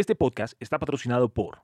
Este 0.00 0.14
podcast 0.14 0.54
está 0.60 0.78
patrocinado 0.78 1.28
por 1.28 1.58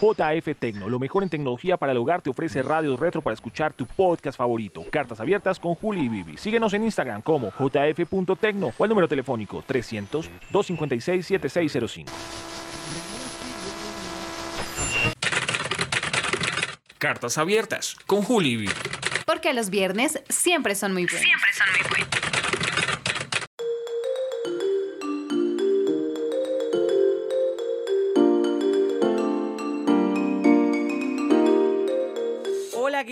JF 0.00 0.58
Tecno, 0.58 0.88
lo 0.88 0.98
mejor 0.98 1.22
en 1.22 1.28
tecnología 1.28 1.76
para 1.76 1.92
el 1.92 1.98
hogar, 1.98 2.20
te 2.20 2.30
ofrece 2.30 2.64
radios 2.64 2.98
retro 2.98 3.22
para 3.22 3.34
escuchar 3.34 3.72
tu 3.72 3.86
podcast 3.86 4.36
favorito. 4.36 4.82
Cartas 4.90 5.20
abiertas 5.20 5.60
con 5.60 5.76
Juli 5.76 6.06
y 6.06 6.08
Bibi. 6.08 6.36
Síguenos 6.36 6.74
en 6.74 6.82
Instagram 6.82 7.22
como 7.22 7.52
jf.tecno 7.52 8.72
o 8.76 8.82
al 8.82 8.90
número 8.90 9.06
telefónico 9.06 9.62
300-256-7605. 9.68 12.06
Cartas 16.98 17.38
abiertas 17.38 17.94
con 18.06 18.22
Juli 18.22 18.48
y 18.48 18.56
Bibi. 18.56 18.72
Porque 19.26 19.54
los 19.54 19.70
viernes 19.70 20.20
siempre 20.28 20.74
son 20.74 20.92
muy 20.92 21.04
buenos. 21.04 21.22
Siempre 21.22 21.52
son 21.52 21.68
muy 21.70 21.82
buenos. 21.88 22.23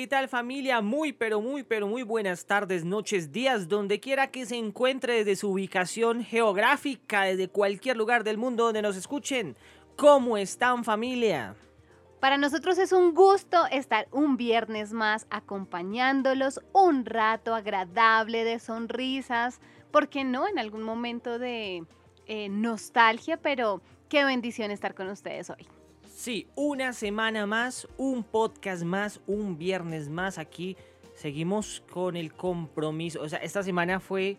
¿Qué 0.02 0.08
tal 0.08 0.28
familia? 0.28 0.80
Muy, 0.80 1.12
pero 1.12 1.40
muy, 1.40 1.62
pero 1.62 1.86
muy 1.86 2.02
buenas 2.02 2.44
tardes, 2.44 2.84
noches, 2.84 3.30
días, 3.30 3.68
donde 3.68 4.00
quiera 4.00 4.32
que 4.32 4.46
se 4.46 4.56
encuentre 4.56 5.18
desde 5.18 5.36
su 5.36 5.50
ubicación 5.50 6.24
geográfica, 6.24 7.22
desde 7.22 7.46
cualquier 7.46 7.96
lugar 7.96 8.24
del 8.24 8.36
mundo 8.36 8.64
donde 8.64 8.82
nos 8.82 8.96
escuchen. 8.96 9.54
¿Cómo 9.94 10.36
están 10.36 10.82
familia? 10.82 11.54
Para 12.18 12.36
nosotros 12.36 12.78
es 12.78 12.90
un 12.90 13.14
gusto 13.14 13.64
estar 13.70 14.08
un 14.10 14.36
viernes 14.36 14.92
más 14.92 15.28
acompañándolos 15.30 16.58
un 16.72 17.04
rato 17.06 17.54
agradable 17.54 18.42
de 18.42 18.58
sonrisas, 18.58 19.60
¿por 19.92 20.08
qué 20.08 20.24
no? 20.24 20.48
En 20.48 20.58
algún 20.58 20.82
momento 20.82 21.38
de 21.38 21.84
eh, 22.26 22.48
nostalgia, 22.48 23.36
pero 23.36 23.80
qué 24.08 24.24
bendición 24.24 24.72
estar 24.72 24.96
con 24.96 25.08
ustedes 25.10 25.48
hoy. 25.48 25.64
Sí, 26.22 26.46
una 26.54 26.92
semana 26.92 27.46
más, 27.46 27.88
un 27.96 28.22
podcast 28.22 28.84
más, 28.84 29.20
un 29.26 29.58
viernes 29.58 30.08
más 30.08 30.38
aquí. 30.38 30.76
Seguimos 31.16 31.82
con 31.90 32.16
el 32.16 32.32
compromiso. 32.32 33.20
O 33.22 33.28
sea, 33.28 33.40
esta 33.40 33.64
semana 33.64 33.98
fue 33.98 34.36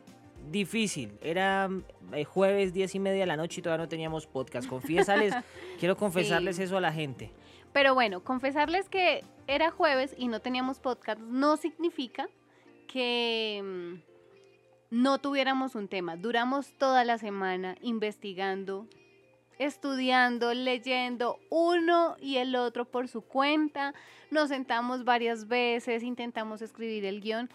difícil. 0.49 1.11
Era 1.21 1.69
eh, 2.13 2.23
jueves, 2.23 2.71
diez 2.71 2.95
y 2.95 2.99
media 2.99 3.19
de 3.19 3.25
la 3.25 3.35
noche 3.35 3.59
y 3.59 3.63
todavía 3.63 3.83
no 3.83 3.89
teníamos 3.89 4.27
podcast. 4.27 4.65
Confiésales, 4.69 5.33
quiero 5.77 5.97
confesarles 5.97 6.55
Sí. 6.55 6.63
eso 6.63 6.77
a 6.77 6.79
la 6.79 6.93
gente. 6.93 7.33
Pero 7.73 7.93
bueno, 7.93 8.23
confesarles 8.23 8.87
que 8.87 9.25
era 9.47 9.69
jueves 9.69 10.15
y 10.17 10.29
no 10.29 10.39
teníamos 10.39 10.79
podcast 10.79 11.19
no 11.19 11.57
significa 11.57 12.29
que 12.87 13.61
mm, 13.61 15.01
no 15.01 15.17
tuviéramos 15.17 15.75
un 15.75 15.89
tema. 15.89 16.15
Duramos 16.15 16.71
toda 16.77 17.03
la 17.03 17.17
semana 17.17 17.75
investigando, 17.81 18.87
estudiando, 19.59 20.53
leyendo 20.53 21.39
uno 21.49 22.15
y 22.19 22.37
el 22.37 22.55
otro 22.55 22.85
por 22.85 23.07
su 23.07 23.21
cuenta. 23.21 23.93
Nos 24.31 24.49
sentamos 24.49 25.03
varias 25.03 25.47
veces, 25.47 26.03
intentamos 26.03 26.61
escribir 26.61 27.05
el 27.05 27.21
guion 27.21 27.49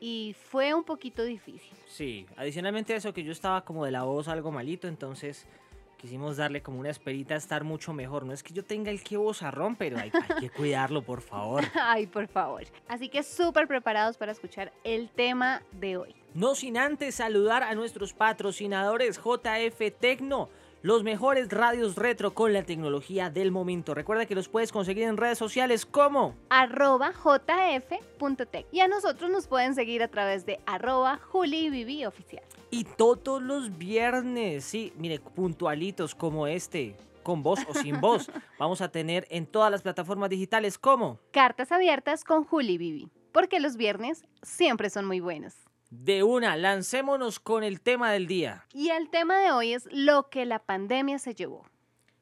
y 0.00 0.34
fue 0.50 0.74
un 0.74 0.84
poquito 0.84 1.24
difícil. 1.24 1.76
Sí, 1.86 2.26
adicionalmente 2.36 2.94
a 2.94 2.96
eso 2.96 3.12
que 3.12 3.24
yo 3.24 3.32
estaba 3.32 3.64
como 3.64 3.84
de 3.84 3.90
la 3.90 4.02
voz 4.02 4.28
algo 4.28 4.50
malito, 4.50 4.88
entonces 4.88 5.46
quisimos 5.96 6.36
darle 6.36 6.62
como 6.62 6.78
una 6.78 6.90
esperita 6.90 7.34
a 7.34 7.38
estar 7.38 7.64
mucho 7.64 7.92
mejor. 7.92 8.24
No 8.26 8.32
es 8.32 8.42
que 8.42 8.52
yo 8.52 8.64
tenga 8.64 8.90
el 8.90 9.02
que 9.02 9.16
vozarrón, 9.16 9.76
pero 9.76 9.98
hay, 9.98 10.10
hay 10.12 10.40
que 10.40 10.50
cuidarlo, 10.50 11.02
por 11.02 11.20
favor. 11.20 11.64
Ay, 11.74 12.06
por 12.06 12.28
favor. 12.28 12.64
Así 12.88 13.08
que 13.08 13.22
súper 13.22 13.66
preparados 13.66 14.16
para 14.16 14.32
escuchar 14.32 14.72
el 14.84 15.08
tema 15.10 15.62
de 15.72 15.96
hoy. 15.96 16.14
No 16.34 16.54
sin 16.54 16.76
antes 16.76 17.14
saludar 17.14 17.62
a 17.62 17.74
nuestros 17.74 18.12
patrocinadores 18.12 19.18
JF 19.18 19.80
Tecno, 19.98 20.50
los 20.82 21.02
mejores 21.02 21.48
radios 21.48 21.96
retro 21.96 22.34
con 22.34 22.52
la 22.52 22.62
tecnología 22.62 23.30
del 23.30 23.50
momento. 23.50 23.94
Recuerda 23.94 24.26
que 24.26 24.34
los 24.34 24.48
puedes 24.48 24.72
conseguir 24.72 25.04
en 25.04 25.16
redes 25.16 25.38
sociales 25.38 25.84
como 25.86 26.34
arroba 26.48 27.12
jf.tech. 27.12 28.66
Y 28.72 28.80
a 28.80 28.88
nosotros 28.88 29.30
nos 29.30 29.46
pueden 29.48 29.74
seguir 29.74 30.02
a 30.02 30.08
través 30.08 30.46
de 30.46 30.60
arroba 30.66 31.18
julibibi 31.18 32.04
oficial. 32.04 32.44
y 32.70 32.84
todos 32.84 33.42
los 33.42 33.78
viernes, 33.78 34.64
sí, 34.64 34.92
mire, 34.96 35.18
puntualitos 35.20 36.14
como 36.14 36.46
este, 36.46 36.96
con 37.22 37.42
voz 37.42 37.60
o 37.68 37.74
sin 37.74 38.00
voz, 38.00 38.30
vamos 38.58 38.80
a 38.80 38.88
tener 38.90 39.26
en 39.30 39.46
todas 39.46 39.70
las 39.70 39.82
plataformas 39.82 40.30
digitales 40.30 40.78
como 40.78 41.18
Cartas 41.32 41.72
abiertas 41.72 42.22
con 42.24 42.44
Julibibi. 42.44 43.08
Porque 43.32 43.60
los 43.60 43.76
viernes 43.76 44.24
siempre 44.42 44.88
son 44.90 45.04
muy 45.04 45.20
buenos. 45.20 45.65
De 45.90 46.22
una, 46.22 46.56
lancémonos 46.56 47.40
con 47.40 47.62
el 47.64 47.80
tema 47.80 48.12
del 48.12 48.26
día. 48.26 48.66
Y 48.72 48.90
el 48.90 49.08
tema 49.10 49.38
de 49.38 49.52
hoy 49.52 49.72
es 49.72 49.88
lo 49.92 50.28
que 50.28 50.44
la 50.46 50.60
pandemia 50.60 51.18
se 51.18 51.34
llevó. 51.34 51.64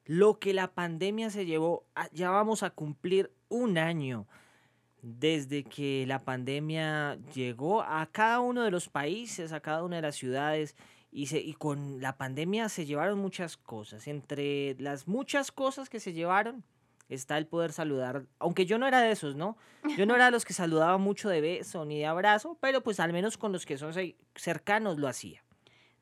Lo 0.04 0.38
que 0.38 0.52
la 0.52 0.74
pandemia 0.74 1.30
se 1.30 1.46
llevó, 1.46 1.86
ah, 1.94 2.08
ya 2.12 2.30
vamos 2.30 2.62
a 2.62 2.70
cumplir 2.70 3.32
un 3.48 3.78
año 3.78 4.26
desde 5.00 5.64
que 5.64 6.04
la 6.06 6.18
pandemia 6.18 7.18
llegó 7.34 7.82
a 7.82 8.06
cada 8.10 8.40
uno 8.40 8.62
de 8.62 8.70
los 8.70 8.88
países, 8.88 9.52
a 9.52 9.60
cada 9.60 9.82
una 9.82 9.96
de 9.96 10.02
las 10.02 10.16
ciudades, 10.16 10.76
y, 11.10 11.26
se, 11.26 11.38
y 11.40 11.54
con 11.54 12.00
la 12.00 12.16
pandemia 12.16 12.68
se 12.68 12.86
llevaron 12.86 13.18
muchas 13.18 13.56
cosas. 13.56 14.08
Entre 14.08 14.76
las 14.78 15.06
muchas 15.06 15.52
cosas 15.52 15.88
que 15.88 16.00
se 16.00 16.12
llevaron 16.12 16.64
está 17.14 17.38
el 17.38 17.46
poder 17.46 17.72
saludar, 17.72 18.24
aunque 18.38 18.66
yo 18.66 18.78
no 18.78 18.86
era 18.86 19.00
de 19.00 19.10
esos, 19.12 19.34
¿no? 19.36 19.56
Yo 19.96 20.06
no 20.06 20.14
era 20.14 20.26
de 20.26 20.30
los 20.32 20.44
que 20.44 20.52
saludaba 20.52 20.98
mucho 20.98 21.28
de 21.28 21.40
beso 21.40 21.84
ni 21.84 21.98
de 21.98 22.06
abrazo, 22.06 22.56
pero 22.60 22.82
pues 22.82 23.00
al 23.00 23.12
menos 23.12 23.36
con 23.38 23.52
los 23.52 23.64
que 23.66 23.78
son 23.78 23.92
ce- 23.94 24.16
cercanos 24.34 24.98
lo 24.98 25.08
hacía. 25.08 25.42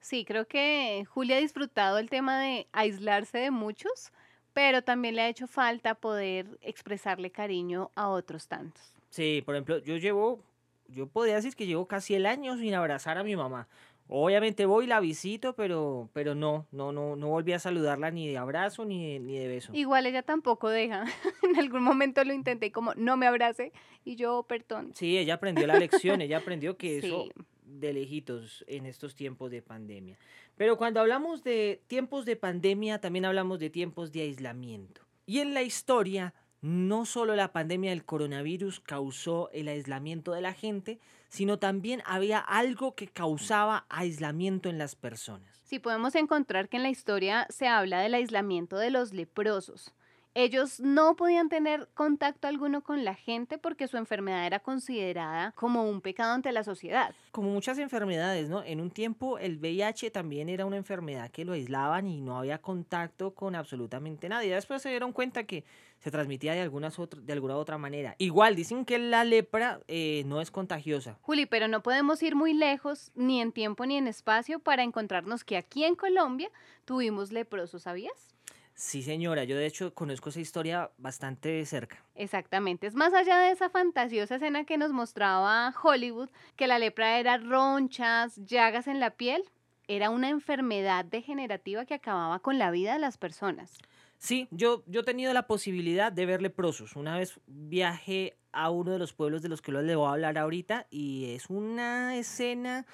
Sí, 0.00 0.24
creo 0.24 0.46
que 0.46 1.04
Julia 1.08 1.36
ha 1.36 1.40
disfrutado 1.40 1.98
el 1.98 2.10
tema 2.10 2.40
de 2.40 2.66
aislarse 2.72 3.38
de 3.38 3.50
muchos, 3.50 4.12
pero 4.52 4.82
también 4.82 5.14
le 5.14 5.22
ha 5.22 5.28
hecho 5.28 5.46
falta 5.46 5.94
poder 5.94 6.58
expresarle 6.60 7.30
cariño 7.30 7.90
a 7.94 8.08
otros 8.08 8.48
tantos. 8.48 8.82
Sí, 9.10 9.42
por 9.44 9.54
ejemplo, 9.54 9.78
yo 9.78 9.96
llevo, 9.98 10.42
yo 10.88 11.06
podría 11.06 11.36
decir 11.36 11.54
que 11.54 11.66
llevo 11.66 11.86
casi 11.86 12.14
el 12.14 12.26
año 12.26 12.56
sin 12.56 12.74
abrazar 12.74 13.18
a 13.18 13.22
mi 13.24 13.36
mamá. 13.36 13.68
Obviamente 14.14 14.66
voy 14.66 14.86
la 14.86 15.00
visito, 15.00 15.54
pero, 15.54 16.10
pero 16.12 16.34
no, 16.34 16.66
no, 16.70 16.92
no, 16.92 17.16
no 17.16 17.28
volví 17.28 17.52
a 17.54 17.58
saludarla 17.58 18.10
ni 18.10 18.28
de 18.28 18.36
abrazo 18.36 18.84
ni 18.84 19.12
de, 19.14 19.20
ni 19.20 19.38
de 19.38 19.48
beso. 19.48 19.72
Igual 19.74 20.04
ella 20.06 20.22
tampoco 20.22 20.68
deja. 20.68 21.04
en 21.42 21.58
algún 21.58 21.82
momento 21.82 22.22
lo 22.24 22.34
intenté 22.34 22.70
como 22.72 22.92
no 22.94 23.16
me 23.16 23.26
abrace 23.26 23.72
y 24.04 24.16
yo, 24.16 24.44
perdón. 24.46 24.92
Sí, 24.94 25.16
ella 25.16 25.34
aprendió 25.34 25.66
la 25.66 25.78
lección, 25.78 26.20
ella 26.20 26.38
aprendió 26.38 26.76
que 26.76 26.98
eso 26.98 27.24
Sí. 27.24 27.30
de 27.64 27.92
lejitos 27.94 28.64
en 28.68 28.84
estos 28.84 29.14
tiempos 29.14 29.50
de 29.50 29.62
pandemia. 29.62 30.18
Pero 30.56 30.76
cuando 30.76 31.00
hablamos 31.00 31.42
de 31.42 31.80
tiempos 31.86 32.26
de 32.26 32.36
pandemia, 32.36 33.00
también 33.00 33.24
hablamos 33.24 33.58
de 33.60 33.70
tiempos 33.70 34.12
de 34.12 34.20
aislamiento. 34.22 35.00
Y 35.24 35.38
en 35.38 35.54
la 35.54 35.62
historia, 35.62 36.34
no 36.62 37.04
solo 37.04 37.34
la 37.34 37.52
pandemia 37.52 37.90
del 37.90 38.04
coronavirus 38.04 38.80
causó 38.80 39.50
el 39.52 39.68
aislamiento 39.68 40.32
de 40.32 40.40
la 40.40 40.54
gente, 40.54 41.00
sino 41.28 41.58
también 41.58 42.02
había 42.06 42.38
algo 42.38 42.94
que 42.94 43.08
causaba 43.08 43.84
aislamiento 43.88 44.68
en 44.68 44.78
las 44.78 44.94
personas. 44.94 45.60
Sí, 45.64 45.80
podemos 45.80 46.14
encontrar 46.14 46.68
que 46.68 46.76
en 46.76 46.84
la 46.84 46.90
historia 46.90 47.46
se 47.50 47.66
habla 47.66 48.00
del 48.00 48.14
aislamiento 48.14 48.78
de 48.78 48.90
los 48.90 49.12
leprosos. 49.12 49.92
Ellos 50.34 50.80
no 50.80 51.14
podían 51.14 51.50
tener 51.50 51.88
contacto 51.92 52.48
alguno 52.48 52.82
con 52.82 53.04
la 53.04 53.14
gente 53.14 53.58
porque 53.58 53.86
su 53.86 53.98
enfermedad 53.98 54.46
era 54.46 54.60
considerada 54.60 55.52
como 55.52 55.88
un 55.88 56.00
pecado 56.00 56.32
ante 56.32 56.52
la 56.52 56.64
sociedad. 56.64 57.14
Como 57.32 57.50
muchas 57.50 57.76
enfermedades, 57.78 58.48
¿no? 58.48 58.62
En 58.62 58.80
un 58.80 58.90
tiempo 58.90 59.38
el 59.38 59.58
VIH 59.58 60.10
también 60.10 60.48
era 60.48 60.64
una 60.64 60.78
enfermedad 60.78 61.30
que 61.30 61.44
lo 61.44 61.52
aislaban 61.52 62.06
y 62.06 62.22
no 62.22 62.38
había 62.38 62.62
contacto 62.62 63.34
con 63.34 63.54
absolutamente 63.54 64.28
nadie. 64.30 64.54
Después 64.54 64.80
se 64.80 64.88
dieron 64.88 65.12
cuenta 65.12 65.44
que 65.44 65.64
se 65.98 66.10
transmitía 66.10 66.54
de, 66.54 66.62
algunas 66.62 66.96
de 66.96 67.32
alguna 67.32 67.56
otra 67.56 67.76
manera. 67.76 68.14
Igual, 68.18 68.56
dicen 68.56 68.84
que 68.86 68.98
la 68.98 69.24
lepra 69.24 69.80
eh, 69.86 70.24
no 70.26 70.40
es 70.40 70.50
contagiosa. 70.50 71.18
Juli, 71.20 71.44
pero 71.44 71.68
no 71.68 71.82
podemos 71.82 72.22
ir 72.22 72.34
muy 72.34 72.54
lejos, 72.54 73.12
ni 73.14 73.40
en 73.40 73.52
tiempo 73.52 73.84
ni 73.84 73.98
en 73.98 74.08
espacio, 74.08 74.58
para 74.58 74.82
encontrarnos 74.82 75.44
que 75.44 75.58
aquí 75.58 75.84
en 75.84 75.94
Colombia 75.94 76.50
tuvimos 76.86 77.30
leprosos, 77.32 77.82
¿sabías? 77.82 78.31
Sí, 78.74 79.02
señora, 79.02 79.44
yo 79.44 79.56
de 79.56 79.66
hecho 79.66 79.94
conozco 79.94 80.30
esa 80.30 80.40
historia 80.40 80.90
bastante 80.98 81.50
de 81.50 81.66
cerca. 81.66 82.04
Exactamente, 82.14 82.86
es 82.86 82.94
más 82.94 83.14
allá 83.14 83.38
de 83.38 83.50
esa 83.50 83.70
fantasiosa 83.70 84.36
escena 84.36 84.64
que 84.64 84.78
nos 84.78 84.92
mostraba 84.92 85.72
Hollywood, 85.82 86.30
que 86.56 86.66
la 86.66 86.78
lepra 86.78 87.18
era 87.18 87.38
ronchas, 87.38 88.36
llagas 88.44 88.86
en 88.86 89.00
la 89.00 89.10
piel, 89.10 89.44
era 89.88 90.10
una 90.10 90.28
enfermedad 90.28 91.04
degenerativa 91.04 91.84
que 91.84 91.94
acababa 91.94 92.38
con 92.38 92.58
la 92.58 92.70
vida 92.70 92.94
de 92.94 92.98
las 92.98 93.18
personas. 93.18 93.78
Sí, 94.18 94.46
yo, 94.52 94.84
yo 94.86 95.00
he 95.00 95.04
tenido 95.04 95.32
la 95.32 95.48
posibilidad 95.48 96.12
de 96.12 96.26
ver 96.26 96.42
leprosos. 96.42 96.94
Una 96.94 97.18
vez 97.18 97.40
viajé 97.46 98.36
a 98.52 98.70
uno 98.70 98.92
de 98.92 98.98
los 98.98 99.12
pueblos 99.12 99.42
de 99.42 99.48
los 99.48 99.60
que 99.60 99.72
les 99.72 99.96
voy 99.96 100.06
a 100.06 100.12
hablar 100.12 100.38
ahorita 100.38 100.86
y 100.90 101.32
es 101.34 101.50
una 101.50 102.16
escena 102.16 102.86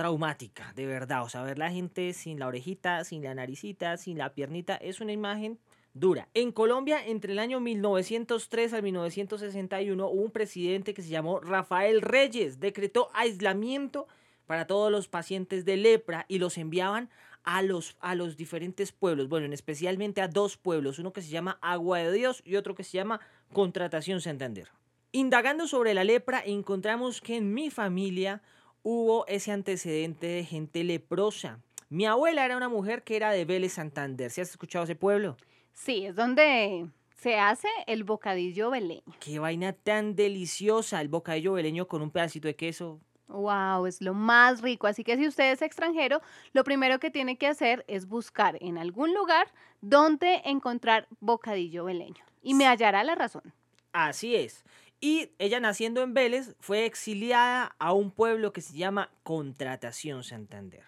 traumática, 0.00 0.72
de 0.76 0.86
verdad. 0.86 1.24
O 1.24 1.28
sea, 1.28 1.42
ver 1.42 1.58
la 1.58 1.70
gente 1.70 2.14
sin 2.14 2.38
la 2.38 2.46
orejita, 2.46 3.04
sin 3.04 3.22
la 3.22 3.34
naricita, 3.34 3.98
sin 3.98 4.16
la 4.16 4.32
piernita, 4.32 4.76
es 4.76 5.02
una 5.02 5.12
imagen 5.12 5.58
dura. 5.92 6.26
En 6.32 6.52
Colombia, 6.52 7.06
entre 7.06 7.34
el 7.34 7.38
año 7.38 7.60
1903 7.60 8.72
al 8.72 8.82
1961, 8.82 10.08
hubo 10.08 10.22
un 10.22 10.30
presidente 10.30 10.94
que 10.94 11.02
se 11.02 11.10
llamó 11.10 11.38
Rafael 11.40 12.00
Reyes, 12.00 12.60
decretó 12.60 13.10
aislamiento 13.12 14.08
para 14.46 14.66
todos 14.66 14.90
los 14.90 15.06
pacientes 15.06 15.66
de 15.66 15.76
lepra 15.76 16.24
y 16.28 16.38
los 16.38 16.56
enviaban 16.56 17.10
a 17.44 17.60
los, 17.60 17.98
a 18.00 18.14
los 18.14 18.38
diferentes 18.38 18.92
pueblos, 18.92 19.28
bueno, 19.28 19.52
especialmente 19.52 20.22
a 20.22 20.28
dos 20.28 20.56
pueblos, 20.56 20.98
uno 20.98 21.12
que 21.12 21.20
se 21.20 21.28
llama 21.28 21.58
Agua 21.60 21.98
de 21.98 22.10
Dios 22.10 22.40
y 22.46 22.56
otro 22.56 22.74
que 22.74 22.84
se 22.84 22.92
llama 22.92 23.20
Contratación 23.52 24.22
Santander. 24.22 24.70
Indagando 25.12 25.66
sobre 25.66 25.92
la 25.92 26.04
lepra, 26.04 26.42
encontramos 26.42 27.20
que 27.20 27.36
en 27.36 27.52
mi 27.52 27.68
familia 27.68 28.40
hubo 28.82 29.26
ese 29.26 29.52
antecedente 29.52 30.26
de 30.26 30.44
gente 30.44 30.84
leprosa. 30.84 31.60
Mi 31.88 32.06
abuela 32.06 32.44
era 32.44 32.56
una 32.56 32.68
mujer 32.68 33.02
que 33.02 33.16
era 33.16 33.30
de 33.32 33.44
Vélez 33.44 33.72
Santander. 33.72 34.30
¿Sí 34.30 34.40
has 34.40 34.50
escuchado 34.50 34.84
ese 34.84 34.94
pueblo? 34.94 35.36
Sí, 35.72 36.06
es 36.06 36.14
donde 36.14 36.86
se 37.16 37.38
hace 37.38 37.68
el 37.86 38.04
bocadillo 38.04 38.70
veleño. 38.70 39.02
Qué 39.18 39.38
vaina 39.38 39.72
tan 39.72 40.14
deliciosa 40.14 41.00
el 41.00 41.08
bocadillo 41.08 41.54
veleño 41.54 41.86
con 41.88 42.00
un 42.00 42.10
pedacito 42.10 42.48
de 42.48 42.56
queso. 42.56 43.00
Wow, 43.28 43.86
es 43.86 44.00
lo 44.00 44.14
más 44.14 44.60
rico. 44.60 44.86
Así 44.86 45.04
que 45.04 45.16
si 45.16 45.26
usted 45.26 45.52
es 45.52 45.62
extranjero, 45.62 46.20
lo 46.52 46.64
primero 46.64 46.98
que 46.98 47.10
tiene 47.10 47.36
que 47.36 47.46
hacer 47.46 47.84
es 47.88 48.06
buscar 48.06 48.58
en 48.60 48.78
algún 48.78 49.14
lugar 49.14 49.48
donde 49.80 50.42
encontrar 50.44 51.06
bocadillo 51.20 51.84
veleño. 51.84 52.24
Y 52.42 52.54
me 52.54 52.66
hallará 52.66 53.04
la 53.04 53.14
razón. 53.14 53.52
Así 53.92 54.34
es. 54.34 54.64
Y 55.00 55.30
ella 55.38 55.60
naciendo 55.60 56.02
en 56.02 56.12
Vélez 56.12 56.54
fue 56.60 56.84
exiliada 56.84 57.74
a 57.78 57.92
un 57.92 58.10
pueblo 58.10 58.52
que 58.52 58.60
se 58.60 58.76
llama 58.76 59.10
Contratación 59.22 60.24
Santander. 60.24 60.84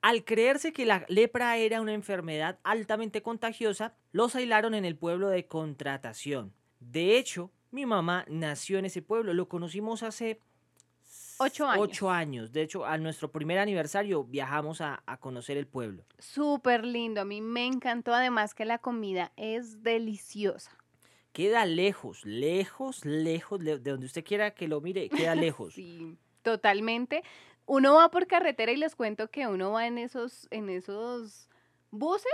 Al 0.00 0.24
creerse 0.24 0.72
que 0.72 0.86
la 0.86 1.04
lepra 1.08 1.56
era 1.58 1.80
una 1.80 1.92
enfermedad 1.92 2.58
altamente 2.64 3.22
contagiosa, 3.22 3.94
los 4.10 4.34
aislaron 4.34 4.74
en 4.74 4.84
el 4.84 4.96
pueblo 4.96 5.28
de 5.28 5.46
Contratación. 5.46 6.52
De 6.80 7.18
hecho, 7.18 7.50
mi 7.70 7.86
mamá 7.86 8.24
nació 8.28 8.78
en 8.78 8.86
ese 8.86 9.02
pueblo, 9.02 9.34
lo 9.34 9.48
conocimos 9.48 10.02
hace 10.02 10.40
Ocho 11.38 11.66
años. 11.66 11.84
Ocho 11.84 12.10
años. 12.10 12.52
De 12.52 12.62
hecho, 12.62 12.84
a 12.84 12.98
nuestro 12.98 13.30
primer 13.30 13.58
aniversario 13.58 14.24
viajamos 14.24 14.80
a, 14.80 15.02
conocer 15.20 15.56
el 15.56 15.66
pueblo. 15.66 16.04
Súper 16.18 16.84
lindo. 16.84 17.20
A 17.20 17.24
mí 17.24 17.40
me 17.40 17.66
encantó 17.66 18.14
además 18.14 18.54
que 18.54 18.64
la 18.64 18.78
comida 18.78 19.32
es 19.36 19.82
deliciosa. 19.82 20.70
Queda 21.32 21.64
lejos, 21.64 22.24
lejos, 22.24 23.04
lejos, 23.04 23.60
de 23.60 23.78
donde 23.78 24.06
usted 24.06 24.24
quiera 24.24 24.52
que 24.52 24.68
lo 24.68 24.80
mire, 24.80 25.08
queda 25.08 25.34
lejos. 25.34 25.74
sí, 25.74 26.16
totalmente. 26.42 27.22
Uno 27.64 27.94
va 27.94 28.10
por 28.10 28.26
carretera 28.26 28.72
y 28.72 28.76
les 28.76 28.96
cuento 28.96 29.30
que 29.30 29.46
uno 29.46 29.72
va 29.72 29.86
en 29.86 29.96
esos, 29.96 30.48
en 30.50 30.68
esos 30.68 31.48
buses 31.90 32.32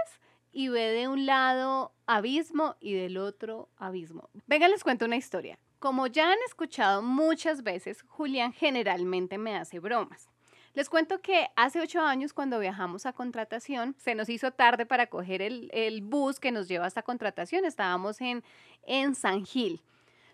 y 0.52 0.68
ve 0.68 0.90
de 0.90 1.06
un 1.06 1.26
lado 1.26 1.92
abismo 2.06 2.76
y 2.80 2.94
del 2.94 3.18
otro 3.18 3.68
abismo. 3.76 4.30
Venga, 4.46 4.68
les 4.68 4.82
cuento 4.82 5.04
una 5.04 5.16
historia. 5.16 5.58
Como 5.78 6.06
ya 6.06 6.32
han 6.32 6.38
escuchado 6.46 7.02
muchas 7.02 7.62
veces, 7.62 8.02
Julián 8.08 8.52
generalmente 8.52 9.38
me 9.38 9.54
hace 9.54 9.78
bromas. 9.78 10.28
Les 10.75 10.88
cuento 10.88 11.20
que 11.20 11.49
hace 11.56 11.81
ocho 11.81 12.00
años 12.00 12.32
cuando 12.32 12.59
viajamos 12.59 13.06
a 13.06 13.12
contratación, 13.12 13.97
se 13.99 14.15
nos 14.15 14.29
hizo 14.29 14.50
tarde 14.53 14.87
para 14.87 15.06
coger 15.06 15.43
el, 15.43 16.00
bus 16.03 16.38
que 16.38 16.53
nos 16.53 16.69
lleva 16.69 16.87
hasta 16.87 17.03
contratación. 17.03 17.65
Estábamos 17.65 18.20
en, 18.20 18.44
en 18.87 19.15
San 19.15 19.44
Gil. 19.44 19.81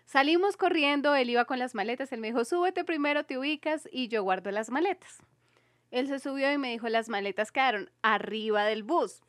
Salimos 0.05 0.55
corriendo, 0.55 1.15
él 1.15 1.31
iba 1.31 1.45
con 1.45 1.57
las 1.57 1.73
maletas, 1.73 2.11
él 2.11 2.19
me 2.19 2.27
dijo, 2.27 2.45
súbete 2.45 2.83
primero, 2.83 3.23
te 3.23 3.39
ubicas 3.39 3.89
y 3.91 4.07
yo 4.07 4.21
guardo 4.21 4.51
las 4.51 4.69
maletas. 4.69 5.17
Él 5.89 6.07
se 6.07 6.19
subió 6.19 6.51
y 6.51 6.57
me 6.57 6.71
dijo, 6.71 6.89
las 6.89 7.09
maletas 7.09 7.51
quedaron 7.51 7.89
arriba 8.03 8.65
del 8.65 8.83
bus. 8.83 9.21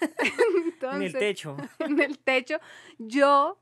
en 0.82 1.02
el 1.02 1.12
techo. 1.12 1.56
En 1.78 2.00
el 2.00 2.18
techo. 2.18 2.58
Yo 2.98 3.58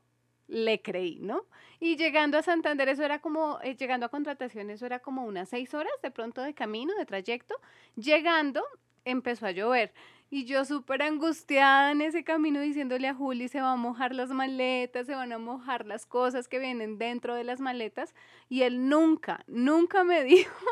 le 0.47 0.81
creí, 0.81 1.19
¿no? 1.19 1.45
Y 1.79 1.95
llegando 1.95 2.37
a 2.37 2.41
Santander, 2.41 2.89
eso 2.89 3.03
era 3.03 3.19
como, 3.19 3.59
eh, 3.61 3.75
llegando 3.75 4.05
a 4.05 4.09
contratación, 4.09 4.69
eso 4.69 4.85
era 4.85 4.99
como 4.99 5.25
unas 5.25 5.49
seis 5.49 5.73
horas 5.73 5.93
de 6.03 6.11
pronto 6.11 6.41
de 6.41 6.53
camino, 6.53 6.93
de 6.95 7.05
trayecto. 7.05 7.55
Llegando, 7.95 8.63
empezó 9.05 9.45
a 9.45 9.51
llover. 9.51 9.93
Y 10.31 10.45
yo 10.45 10.63
súper 10.63 11.01
angustiada 11.01 11.91
en 11.91 12.01
ese 12.01 12.23
camino 12.23 12.59
diciéndole 12.59 13.07
a 13.07 13.15
Juli, 13.15 13.47
se 13.47 13.61
van 13.61 13.71
a 13.71 13.75
mojar 13.77 14.13
las 14.13 14.29
maletas, 14.29 15.07
se 15.07 15.15
van 15.15 15.31
a 15.31 15.39
mojar 15.39 15.87
las 15.87 16.05
cosas 16.05 16.47
que 16.47 16.59
vienen 16.59 16.99
dentro 16.99 17.33
de 17.33 17.43
las 17.43 17.59
maletas. 17.59 18.13
Y 18.47 18.61
él 18.61 18.89
nunca, 18.89 19.43
nunca 19.47 20.03
me 20.03 20.23
dijo 20.25 20.65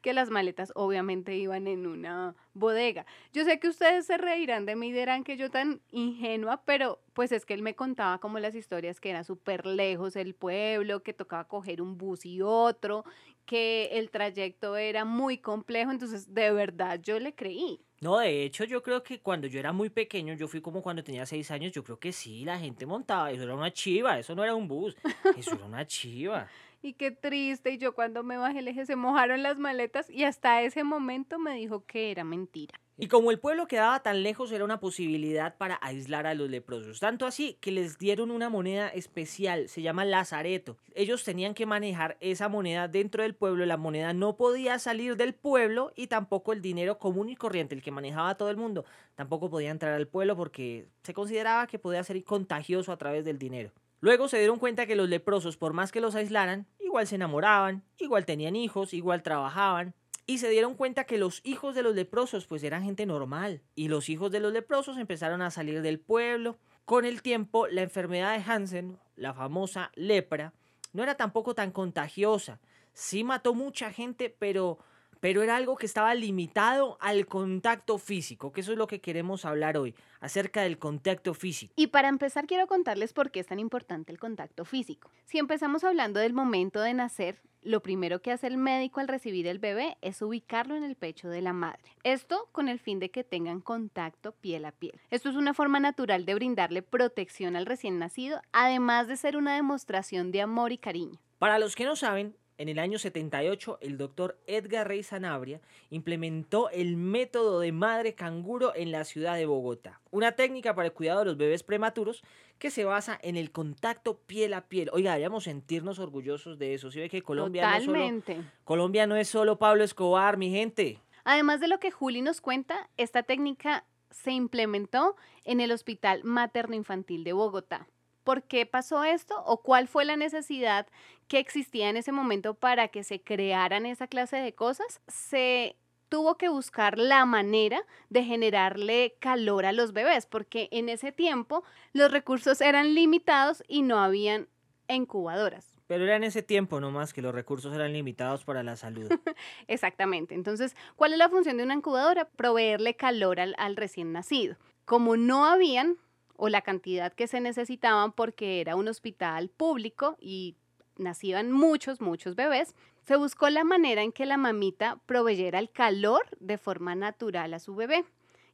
que 0.00 0.14
las 0.14 0.30
maletas 0.30 0.72
obviamente 0.74 1.36
iban 1.36 1.66
en 1.66 1.86
una 1.86 2.34
bodega. 2.54 3.04
Yo 3.34 3.44
sé 3.44 3.58
que 3.60 3.68
ustedes 3.68 4.06
se 4.06 4.16
reirán 4.16 4.64
de 4.64 4.76
mí 4.76 4.90
dirán 4.90 5.22
que 5.22 5.36
yo 5.36 5.50
tan 5.50 5.82
ingenua, 5.90 6.62
pero 6.64 7.00
pues 7.14 7.32
es 7.32 7.46
que 7.46 7.54
él 7.54 7.62
me 7.62 7.74
contaba 7.74 8.18
como 8.18 8.38
las 8.38 8.54
historias 8.54 9.00
que 9.00 9.10
era 9.10 9.24
súper 9.24 9.64
lejos 9.66 10.16
el 10.16 10.34
pueblo, 10.34 11.02
que 11.02 11.14
tocaba 11.14 11.48
coger 11.48 11.80
un 11.80 11.96
bus 11.96 12.26
y 12.26 12.42
otro, 12.42 13.04
que 13.46 13.90
el 13.92 14.10
trayecto 14.10 14.76
era 14.76 15.04
muy 15.04 15.38
complejo, 15.38 15.90
entonces 15.90 16.34
de 16.34 16.52
verdad 16.52 17.00
yo 17.00 17.18
le 17.18 17.34
creí. 17.34 17.80
No, 18.00 18.18
de 18.18 18.44
hecho 18.44 18.64
yo 18.64 18.82
creo 18.82 19.02
que 19.02 19.20
cuando 19.20 19.46
yo 19.46 19.58
era 19.58 19.72
muy 19.72 19.88
pequeño, 19.88 20.34
yo 20.34 20.48
fui 20.48 20.60
como 20.60 20.82
cuando 20.82 21.02
tenía 21.02 21.24
seis 21.24 21.50
años, 21.50 21.72
yo 21.72 21.82
creo 21.84 21.98
que 21.98 22.12
sí, 22.12 22.44
la 22.44 22.58
gente 22.58 22.84
montaba, 22.84 23.30
eso 23.30 23.44
era 23.44 23.54
una 23.54 23.72
chiva, 23.72 24.18
eso 24.18 24.34
no 24.34 24.42
era 24.42 24.54
un 24.54 24.68
bus, 24.68 24.96
eso 25.36 25.54
era 25.54 25.64
una 25.64 25.86
chiva. 25.86 26.48
Y 26.84 26.92
qué 26.92 27.10
triste, 27.10 27.72
y 27.72 27.78
yo 27.78 27.94
cuando 27.94 28.22
me 28.22 28.36
bajé 28.36 28.62
le 28.62 28.72
dije, 28.72 28.86
se 28.86 28.96
mojaron 28.96 29.42
las 29.42 29.58
maletas 29.58 30.10
y 30.10 30.24
hasta 30.24 30.62
ese 30.62 30.84
momento 30.84 31.38
me 31.38 31.54
dijo 31.54 31.84
que 31.86 32.10
era 32.10 32.24
mentira. 32.24 32.78
Y 32.96 33.08
como 33.08 33.32
el 33.32 33.40
pueblo 33.40 33.66
quedaba 33.66 34.00
tan 34.04 34.22
lejos, 34.22 34.52
era 34.52 34.64
una 34.64 34.78
posibilidad 34.78 35.56
para 35.56 35.80
aislar 35.82 36.28
a 36.28 36.34
los 36.34 36.48
leprosos. 36.48 37.00
Tanto 37.00 37.26
así 37.26 37.58
que 37.60 37.72
les 37.72 37.98
dieron 37.98 38.30
una 38.30 38.48
moneda 38.48 38.88
especial, 38.88 39.68
se 39.68 39.82
llama 39.82 40.04
lazareto. 40.04 40.76
Ellos 40.94 41.24
tenían 41.24 41.54
que 41.54 41.66
manejar 41.66 42.16
esa 42.20 42.48
moneda 42.48 42.86
dentro 42.86 43.24
del 43.24 43.34
pueblo, 43.34 43.66
la 43.66 43.76
moneda 43.76 44.12
no 44.12 44.36
podía 44.36 44.78
salir 44.78 45.16
del 45.16 45.34
pueblo 45.34 45.92
y 45.96 46.06
tampoco 46.06 46.52
el 46.52 46.62
dinero 46.62 46.98
común 46.98 47.30
y 47.30 47.34
corriente, 47.34 47.74
el 47.74 47.82
que 47.82 47.90
manejaba 47.90 48.36
todo 48.36 48.50
el 48.50 48.56
mundo, 48.56 48.84
tampoco 49.16 49.50
podía 49.50 49.70
entrar 49.70 49.94
al 49.94 50.06
pueblo 50.06 50.36
porque 50.36 50.86
se 51.02 51.14
consideraba 51.14 51.66
que 51.66 51.80
podía 51.80 52.04
ser 52.04 52.22
contagioso 52.22 52.92
a 52.92 52.96
través 52.96 53.24
del 53.24 53.38
dinero. 53.38 53.72
Luego 54.04 54.28
se 54.28 54.36
dieron 54.36 54.58
cuenta 54.58 54.84
que 54.84 54.96
los 54.96 55.08
leprosos, 55.08 55.56
por 55.56 55.72
más 55.72 55.90
que 55.90 56.02
los 56.02 56.14
aislaran, 56.14 56.66
igual 56.78 57.06
se 57.06 57.14
enamoraban, 57.14 57.82
igual 57.96 58.26
tenían 58.26 58.54
hijos, 58.54 58.92
igual 58.92 59.22
trabajaban, 59.22 59.94
y 60.26 60.36
se 60.36 60.50
dieron 60.50 60.74
cuenta 60.74 61.04
que 61.04 61.16
los 61.16 61.40
hijos 61.42 61.74
de 61.74 61.82
los 61.82 61.94
leprosos 61.94 62.44
pues 62.44 62.62
eran 62.64 62.84
gente 62.84 63.06
normal 63.06 63.62
y 63.74 63.88
los 63.88 64.10
hijos 64.10 64.30
de 64.30 64.40
los 64.40 64.52
leprosos 64.52 64.98
empezaron 64.98 65.40
a 65.40 65.50
salir 65.50 65.80
del 65.80 66.00
pueblo. 66.00 66.58
Con 66.84 67.06
el 67.06 67.22
tiempo 67.22 67.66
la 67.66 67.80
enfermedad 67.80 68.36
de 68.36 68.44
Hansen, 68.44 68.98
la 69.16 69.32
famosa 69.32 69.90
lepra, 69.94 70.52
no 70.92 71.02
era 71.02 71.14
tampoco 71.14 71.54
tan 71.54 71.70
contagiosa. 71.70 72.60
Sí 72.92 73.24
mató 73.24 73.54
mucha 73.54 73.90
gente, 73.90 74.28
pero 74.28 74.80
pero 75.24 75.42
era 75.42 75.56
algo 75.56 75.76
que 75.76 75.86
estaba 75.86 76.14
limitado 76.14 76.98
al 77.00 77.24
contacto 77.24 77.96
físico, 77.96 78.52
que 78.52 78.60
eso 78.60 78.72
es 78.72 78.76
lo 78.76 78.86
que 78.86 79.00
queremos 79.00 79.46
hablar 79.46 79.78
hoy, 79.78 79.94
acerca 80.20 80.60
del 80.60 80.78
contacto 80.78 81.32
físico. 81.32 81.72
Y 81.76 81.86
para 81.86 82.08
empezar 82.08 82.46
quiero 82.46 82.66
contarles 82.66 83.14
por 83.14 83.30
qué 83.30 83.40
es 83.40 83.46
tan 83.46 83.58
importante 83.58 84.12
el 84.12 84.18
contacto 84.18 84.66
físico. 84.66 85.10
Si 85.24 85.38
empezamos 85.38 85.82
hablando 85.82 86.20
del 86.20 86.34
momento 86.34 86.82
de 86.82 86.92
nacer, 86.92 87.40
lo 87.62 87.80
primero 87.80 88.20
que 88.20 88.32
hace 88.32 88.48
el 88.48 88.58
médico 88.58 89.00
al 89.00 89.08
recibir 89.08 89.46
el 89.46 89.58
bebé 89.58 89.96
es 90.02 90.20
ubicarlo 90.20 90.76
en 90.76 90.84
el 90.84 90.94
pecho 90.94 91.30
de 91.30 91.40
la 91.40 91.54
madre. 91.54 91.96
Esto 92.02 92.50
con 92.52 92.68
el 92.68 92.78
fin 92.78 92.98
de 92.98 93.10
que 93.10 93.24
tengan 93.24 93.62
contacto 93.62 94.32
piel 94.32 94.66
a 94.66 94.72
piel. 94.72 95.00
Esto 95.10 95.30
es 95.30 95.36
una 95.36 95.54
forma 95.54 95.80
natural 95.80 96.26
de 96.26 96.34
brindarle 96.34 96.82
protección 96.82 97.56
al 97.56 97.64
recién 97.64 97.98
nacido, 97.98 98.42
además 98.52 99.08
de 99.08 99.16
ser 99.16 99.38
una 99.38 99.54
demostración 99.54 100.32
de 100.32 100.42
amor 100.42 100.72
y 100.72 100.76
cariño. 100.76 101.18
Para 101.38 101.58
los 101.58 101.76
que 101.76 101.86
no 101.86 101.96
saben, 101.96 102.36
en 102.56 102.68
el 102.68 102.78
año 102.78 102.98
78, 102.98 103.78
el 103.80 103.98
doctor 103.98 104.38
Edgar 104.46 104.88
Rey 104.88 105.02
Sanabria 105.02 105.60
implementó 105.90 106.70
el 106.70 106.96
método 106.96 107.60
de 107.60 107.72
madre 107.72 108.14
canguro 108.14 108.72
en 108.74 108.92
la 108.92 109.04
ciudad 109.04 109.34
de 109.34 109.46
Bogotá, 109.46 110.00
una 110.10 110.32
técnica 110.32 110.74
para 110.74 110.86
el 110.86 110.92
cuidado 110.92 111.20
de 111.20 111.24
los 111.26 111.36
bebés 111.36 111.62
prematuros 111.62 112.22
que 112.58 112.70
se 112.70 112.84
basa 112.84 113.18
en 113.22 113.36
el 113.36 113.50
contacto 113.50 114.18
piel 114.18 114.54
a 114.54 114.68
piel. 114.68 114.88
Oiga, 114.92 115.10
deberíamos 115.10 115.44
sentirnos 115.44 115.98
orgullosos 115.98 116.58
de 116.58 116.74
eso. 116.74 116.90
Si 116.90 117.00
ve 117.00 117.10
que 117.10 117.22
Colombia 117.22 117.68
no, 117.68 117.76
es 117.76 117.84
solo, 117.84 118.44
Colombia 118.64 119.06
no 119.06 119.16
es 119.16 119.28
solo 119.28 119.58
Pablo 119.58 119.82
Escobar, 119.82 120.36
mi 120.36 120.50
gente. 120.50 121.00
Además 121.24 121.60
de 121.60 121.68
lo 121.68 121.80
que 121.80 121.90
Juli 121.90 122.22
nos 122.22 122.40
cuenta, 122.40 122.88
esta 122.96 123.22
técnica 123.22 123.84
se 124.10 124.30
implementó 124.30 125.16
en 125.44 125.60
el 125.60 125.72
Hospital 125.72 126.22
Materno 126.22 126.76
Infantil 126.76 127.24
de 127.24 127.32
Bogotá 127.32 127.88
por 128.24 128.42
qué 128.42 128.66
pasó 128.66 129.04
esto 129.04 129.42
o 129.44 129.62
cuál 129.62 129.86
fue 129.86 130.04
la 130.04 130.16
necesidad 130.16 130.86
que 131.28 131.38
existía 131.38 131.88
en 131.88 131.96
ese 131.96 132.12
momento 132.12 132.54
para 132.54 132.88
que 132.88 133.04
se 133.04 133.20
crearan 133.20 133.86
esa 133.86 134.06
clase 134.06 134.36
de 134.36 134.54
cosas, 134.54 135.00
se 135.06 135.76
tuvo 136.08 136.36
que 136.36 136.48
buscar 136.48 136.98
la 136.98 137.24
manera 137.24 137.82
de 138.08 138.24
generarle 138.24 139.16
calor 139.20 139.66
a 139.66 139.72
los 139.72 139.92
bebés, 139.92 140.26
porque 140.26 140.68
en 140.70 140.88
ese 140.88 141.12
tiempo 141.12 141.64
los 141.92 142.10
recursos 142.10 142.60
eran 142.60 142.94
limitados 142.94 143.62
y 143.68 143.82
no 143.82 143.98
habían 143.98 144.48
incubadoras. 144.88 145.74
Pero 145.86 146.04
era 146.04 146.16
en 146.16 146.24
ese 146.24 146.42
tiempo 146.42 146.80
nomás 146.80 147.12
que 147.12 147.20
los 147.20 147.34
recursos 147.34 147.74
eran 147.74 147.92
limitados 147.92 148.44
para 148.44 148.62
la 148.62 148.76
salud. 148.76 149.10
Exactamente. 149.68 150.34
Entonces, 150.34 150.76
¿cuál 150.96 151.12
es 151.12 151.18
la 151.18 151.28
función 151.28 151.56
de 151.56 151.64
una 151.64 151.74
incubadora? 151.74 152.26
Proveerle 152.26 152.94
calor 152.94 153.40
al, 153.40 153.54
al 153.58 153.76
recién 153.76 154.12
nacido. 154.12 154.56
Como 154.86 155.16
no 155.16 155.44
habían 155.44 155.98
o 156.36 156.48
la 156.48 156.62
cantidad 156.62 157.12
que 157.12 157.26
se 157.26 157.40
necesitaban 157.40 158.12
porque 158.12 158.60
era 158.60 158.76
un 158.76 158.88
hospital 158.88 159.48
público 159.48 160.16
y 160.20 160.56
nacían 160.96 161.52
muchos, 161.52 162.00
muchos 162.00 162.34
bebés, 162.34 162.74
Se 163.02 163.16
buscó 163.16 163.50
la 163.50 163.64
manera 163.64 164.02
en 164.02 164.12
que 164.12 164.24
la 164.24 164.38
mamita 164.38 164.98
proveyera 165.04 165.58
el 165.58 165.70
calor 165.70 166.22
de 166.40 166.56
forma 166.56 166.94
natural 166.94 167.52
a 167.52 167.58
su 167.58 167.74
bebé. 167.74 168.06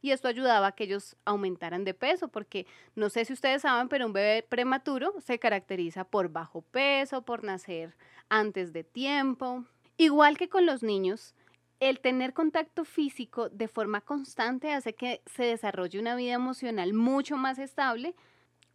Y 0.03 0.11
esto 0.11 0.27
ayudaba 0.27 0.69
a 0.69 0.73
que 0.73 0.85
ellos 0.85 1.17
aumentaran 1.25 1.85
de 1.85 1.95
peso, 1.95 2.27
porque 2.27 2.67
no 2.97 3.11
sé 3.11 3.25
si 3.25 3.33
ustedes 3.33 3.63
saben, 3.63 3.89
pero 3.89 4.07
un 4.07 4.13
bebé 4.13 4.43
prematuro 4.43 5.15
se 5.21 5.39
caracteriza 5.39 6.03
por 6.03 6.31
bajo 6.31 6.63
peso, 6.63 7.23
por 7.23 7.45
nacer 7.45 7.95
antes 8.29 8.73
de 8.73 8.83
tiempo. 8.83 9.65
Igual 9.99 10.37
que 10.37 10.49
con 10.49 10.67
los 10.67 10.83
niños, 10.83 11.35
el 11.81 12.01
tener 12.01 12.35
contacto 12.35 12.85
físico 12.85 13.49
de 13.49 13.67
forma 13.67 14.03
constante 14.03 14.73
hace 14.73 14.95
que 14.95 15.23
se 15.27 15.45
desarrolle 15.45 15.99
una 15.99 16.15
vida 16.15 16.35
emocional 16.35 16.93
mucho 16.93 17.37
más 17.37 17.59
estable. 17.59 18.15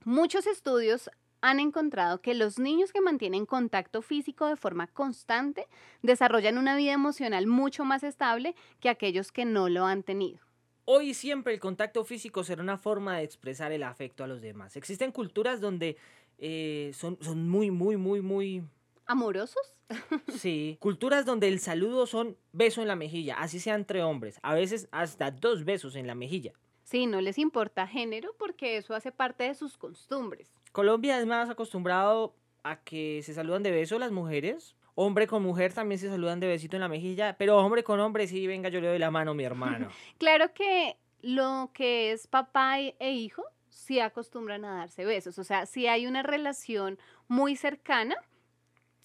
Muchos 0.04 0.48
estudios 0.48 1.10
han 1.42 1.60
encontrado 1.60 2.22
que 2.22 2.34
los 2.34 2.58
niños 2.58 2.92
que 2.92 3.02
mantienen 3.02 3.46
contacto 3.46 4.02
físico 4.02 4.48
de 4.48 4.56
forma 4.56 4.88
constante 4.88 5.68
desarrollan 6.02 6.58
una 6.58 6.76
vida 6.76 6.94
emocional 6.94 7.46
mucho 7.46 7.86
más 7.86 8.04
estable 8.04 8.56
que 8.80 8.90
aquellos 8.90 9.32
que 9.32 9.46
no 9.46 9.70
lo 9.70 9.86
han 9.86 10.02
tenido. 10.02 10.40
Hoy 10.86 11.14
siempre 11.14 11.54
el 11.54 11.60
contacto 11.60 12.04
físico 12.04 12.44
será 12.44 12.64
una 12.64 12.78
forma 12.78 13.18
de 13.18 13.24
expresar 13.24 13.72
el 13.72 13.84
afecto 13.84 14.24
a 14.24 14.28
los 14.28 14.42
demás. 14.42 14.76
Existen 14.76 15.12
culturas 15.12 15.62
donde 15.62 15.98
eh, 16.40 16.92
son, 16.94 17.18
son 17.22 17.48
muy, 17.48 17.70
muy, 17.70 17.98
muy, 17.98 18.22
muy... 18.22 18.64
¿Amorosos? 19.06 19.76
Sí, 20.40 20.78
culturas 20.80 21.26
donde 21.26 21.48
el 21.48 21.60
saludo 21.60 22.08
son 22.08 22.38
beso 22.52 22.82
en 22.82 22.88
la 22.88 22.96
mejilla, 22.96 23.36
así 23.40 23.60
sea 23.60 23.76
entre 23.76 24.02
hombres, 24.04 24.40
a 24.42 24.54
veces 24.54 24.88
hasta 24.92 25.32
dos 25.32 25.64
besos 25.64 25.96
en 25.96 26.08
la 26.08 26.16
mejilla. 26.16 26.54
Sí, 26.84 27.08
no 27.08 27.22
les 27.22 27.38
importa 27.38 27.88
género 27.88 28.36
porque 28.38 28.78
eso 28.78 28.94
hace 28.94 29.12
parte 29.12 29.44
de 29.46 29.56
sus 29.56 29.78
costumbres. 29.78 30.52
Colombia 30.72 31.20
es 31.20 31.26
más 31.26 31.50
acostumbrado 31.50 32.36
a 32.64 32.78
que 32.78 33.22
se 33.24 33.34
saludan 33.34 33.64
de 33.64 33.72
beso 33.72 33.98
las 34.00 34.12
mujeres. 34.12 34.76
Hombre 34.96 35.28
con 35.28 35.44
mujer 35.44 35.74
también 35.74 36.00
se 36.00 36.10
saludan 36.10 36.40
de 36.40 36.48
besito 36.48 36.78
en 36.78 36.82
la 36.82 36.88
mejilla, 36.88 37.36
pero 37.38 37.58
hombre 37.58 37.84
con 37.84 38.00
hombre 38.00 38.28
sí, 38.28 38.48
venga, 38.48 38.70
yo 38.70 38.82
le 38.82 38.88
doy 38.88 39.00
la 39.00 39.12
mano 39.12 39.32
a 39.32 39.34
mi 39.34 39.44
hermano. 39.44 39.90
Claro 40.18 40.54
que 40.54 40.98
lo 41.22 41.72
que 41.74 42.12
es 42.12 42.28
papá 42.28 42.80
e 42.80 42.96
e 43.00 43.12
hijo 43.12 43.44
sí 43.70 44.00
acostumbran 44.00 44.64
a 44.64 44.78
darse 44.78 45.06
besos, 45.06 45.38
o 45.38 45.44
sea, 45.44 45.66
si 45.66 45.88
hay 45.88 46.08
una 46.08 46.24
relación 46.24 46.98
muy 47.28 47.56
cercana, 47.56 48.16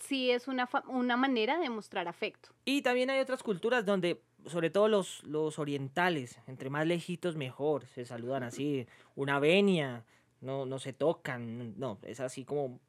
sí 0.00 0.30
es 0.30 0.48
una, 0.48 0.68
una 0.88 1.16
manera 1.16 1.58
de 1.58 1.70
mostrar 1.70 2.08
afecto. 2.08 2.50
Y 2.64 2.82
también 2.82 3.10
hay 3.10 3.20
otras 3.20 3.42
culturas 3.42 3.86
donde, 3.86 4.22
sobre 4.46 4.70
todo 4.70 4.88
los, 4.88 5.22
los 5.24 5.58
orientales, 5.58 6.38
entre 6.46 6.70
más 6.70 6.86
lejitos 6.86 7.36
mejor, 7.36 7.86
se 7.86 8.04
saludan 8.04 8.42
así, 8.42 8.86
una 9.14 9.38
venia, 9.38 10.04
no, 10.40 10.66
no 10.66 10.78
se 10.78 10.92
tocan, 10.92 11.78
no, 11.78 11.98
es 12.02 12.20
así 12.20 12.44
como, 12.44 12.80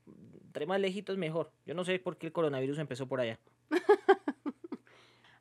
entre 0.45 0.65
más 0.65 0.79
lejitos 0.79 1.17
mejor. 1.17 1.51
Yo 1.65 1.73
no 1.73 1.83
sé 1.83 1.99
por 1.99 2.17
qué 2.17 2.27
el 2.27 2.33
coronavirus 2.33 2.79
empezó 2.79 3.07
por 3.07 3.19
allá. 3.19 3.39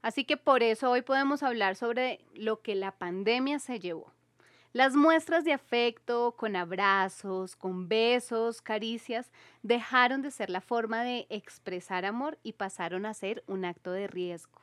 Así 0.03 0.25
que 0.25 0.39
por 0.39 0.63
eso 0.63 0.91
hoy 0.91 1.03
podemos 1.03 1.43
hablar 1.43 1.77
sobre 1.77 2.21
lo 2.35 2.63
que 2.63 2.75
la 2.75 2.93
pandemia 2.93 3.59
se 3.59 3.81
llevó. 3.81 4.15
Las 4.73 4.95
muestras 4.95 5.45
de 5.45 5.53
afecto, 5.53 6.37
con 6.37 6.55
abrazos, 6.55 7.57
con 7.57 7.89
besos, 7.89 8.63
caricias, 8.63 9.33
dejaron 9.63 10.23
de 10.23 10.31
ser 10.31 10.49
la 10.49 10.61
forma 10.61 11.03
de 11.03 11.27
expresar 11.29 12.05
amor 12.05 12.39
y 12.45 12.53
pasaron 12.53 13.05
a 13.05 13.15
ser 13.15 13.43
un 13.49 13.65
acto 13.65 13.91
de 13.91 14.07
riesgo. 14.07 14.61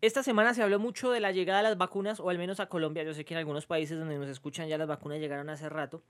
Esta 0.00 0.22
semana 0.22 0.54
se 0.54 0.62
habló 0.62 0.78
mucho 0.78 1.10
de 1.10 1.18
la 1.18 1.32
llegada 1.32 1.62
de 1.62 1.68
las 1.70 1.78
vacunas, 1.78 2.20
o 2.20 2.30
al 2.30 2.38
menos 2.38 2.60
a 2.60 2.68
Colombia. 2.68 3.02
Yo 3.02 3.12
sé 3.12 3.24
que 3.24 3.34
en 3.34 3.38
algunos 3.38 3.66
países 3.66 3.98
donde 3.98 4.18
nos 4.18 4.28
escuchan 4.28 4.68
ya 4.68 4.78
las 4.78 4.86
vacunas 4.86 5.18
llegaron 5.18 5.48
hace 5.50 5.68
rato. 5.68 6.04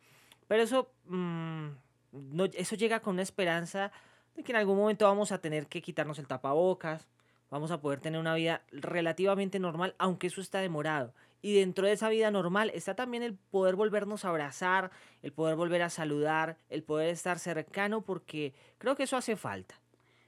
Pero 0.46 0.62
eso, 0.62 0.92
mm, 1.06 1.68
no, 2.12 2.44
eso 2.44 2.76
llega 2.76 3.00
con 3.00 3.14
una 3.14 3.22
esperanza 3.22 3.90
de 4.34 4.42
que 4.42 4.52
en 4.52 4.56
algún 4.56 4.76
momento 4.76 5.06
vamos 5.06 5.32
a 5.32 5.38
tener 5.38 5.66
que 5.66 5.80
quitarnos 5.80 6.18
el 6.18 6.26
tapabocas, 6.26 7.08
vamos 7.50 7.70
a 7.70 7.80
poder 7.80 8.00
tener 8.00 8.20
una 8.20 8.34
vida 8.34 8.62
relativamente 8.70 9.58
normal, 9.58 9.94
aunque 9.96 10.26
eso 10.26 10.42
está 10.42 10.58
demorado. 10.58 11.14
Y 11.44 11.56
dentro 11.56 11.86
de 11.86 11.92
esa 11.92 12.08
vida 12.08 12.30
normal 12.30 12.70
está 12.72 12.94
también 12.94 13.22
el 13.22 13.34
poder 13.34 13.76
volvernos 13.76 14.24
a 14.24 14.30
abrazar, 14.30 14.90
el 15.20 15.30
poder 15.30 15.56
volver 15.56 15.82
a 15.82 15.90
saludar, 15.90 16.56
el 16.70 16.82
poder 16.82 17.10
estar 17.10 17.38
cercano, 17.38 18.00
porque 18.00 18.54
creo 18.78 18.96
que 18.96 19.02
eso 19.02 19.18
hace 19.18 19.36
falta. 19.36 19.78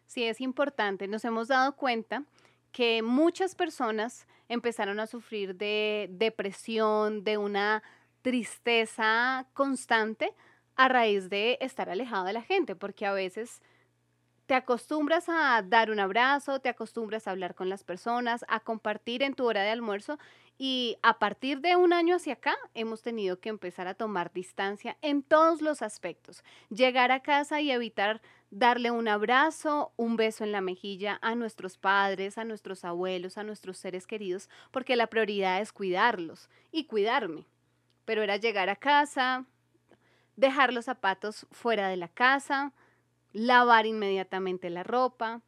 Sí, 0.04 0.24
es 0.24 0.42
importante. 0.42 1.08
Nos 1.08 1.24
hemos 1.24 1.48
dado 1.48 1.74
cuenta 1.74 2.24
que 2.70 3.00
muchas 3.00 3.54
personas 3.54 4.26
empezaron 4.50 5.00
a 5.00 5.06
sufrir 5.06 5.56
de 5.56 6.08
depresión, 6.10 7.24
de 7.24 7.38
una 7.38 7.82
tristeza 8.20 9.46
constante 9.54 10.34
a 10.74 10.88
raíz 10.88 11.30
de 11.30 11.56
estar 11.62 11.88
alejado 11.88 12.26
de 12.26 12.34
la 12.34 12.42
gente, 12.42 12.76
porque 12.76 13.06
a 13.06 13.14
veces 13.14 13.62
te 14.46 14.54
acostumbras 14.54 15.28
a 15.28 15.62
dar 15.62 15.90
un 15.90 15.98
abrazo, 15.98 16.60
te 16.60 16.68
acostumbras 16.68 17.26
a 17.26 17.32
hablar 17.32 17.54
con 17.54 17.68
las 17.68 17.84
personas, 17.84 18.44
a 18.48 18.60
compartir 18.60 19.22
en 19.22 19.34
tu 19.34 19.44
hora 19.44 19.62
de 19.62 19.70
almuerzo 19.70 20.18
y 20.58 20.96
a 21.02 21.18
partir 21.18 21.60
de 21.60 21.76
un 21.76 21.92
año 21.92 22.16
hacia 22.16 22.34
acá 22.34 22.56
hemos 22.74 23.02
tenido 23.02 23.40
que 23.40 23.50
empezar 23.50 23.88
a 23.88 23.94
tomar 23.94 24.32
distancia 24.32 24.96
en 25.02 25.22
todos 25.22 25.60
los 25.60 25.82
aspectos. 25.82 26.42
Llegar 26.70 27.12
a 27.12 27.20
casa 27.20 27.60
y 27.60 27.70
evitar 27.70 28.22
darle 28.50 28.90
un 28.90 29.08
abrazo, 29.08 29.92
un 29.96 30.16
beso 30.16 30.44
en 30.44 30.52
la 30.52 30.62
mejilla 30.62 31.18
a 31.20 31.34
nuestros 31.34 31.76
padres, 31.76 32.38
a 32.38 32.44
nuestros 32.44 32.84
abuelos, 32.84 33.36
a 33.36 33.42
nuestros 33.42 33.76
seres 33.76 34.06
queridos, 34.06 34.48
porque 34.70 34.96
la 34.96 35.08
prioridad 35.08 35.60
es 35.60 35.72
cuidarlos 35.72 36.48
y 36.72 36.84
cuidarme. 36.84 37.46
Pero 38.06 38.22
era 38.22 38.36
llegar 38.36 38.70
a 38.70 38.76
casa, 38.76 39.44
dejar 40.36 40.72
los 40.72 40.86
zapatos 40.86 41.46
fuera 41.50 41.88
de 41.88 41.96
la 41.96 42.08
casa, 42.08 42.72
lavar 43.32 43.84
inmediatamente 43.84 44.70
la 44.70 44.84
ropa, 44.84 45.42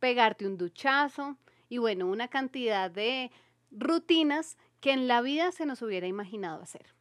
pegarte 0.00 0.46
un 0.46 0.56
duchazo 0.56 1.36
y 1.68 1.78
bueno, 1.78 2.06
una 2.06 2.26
cantidad 2.26 2.90
de 2.90 3.30
rutinas 3.72 4.56
que 4.80 4.92
en 4.92 5.08
la 5.08 5.20
vida 5.22 5.52
se 5.52 5.66
nos 5.66 5.82
hubiera 5.82 6.06
imaginado 6.06 6.62
hacer. 6.62 6.94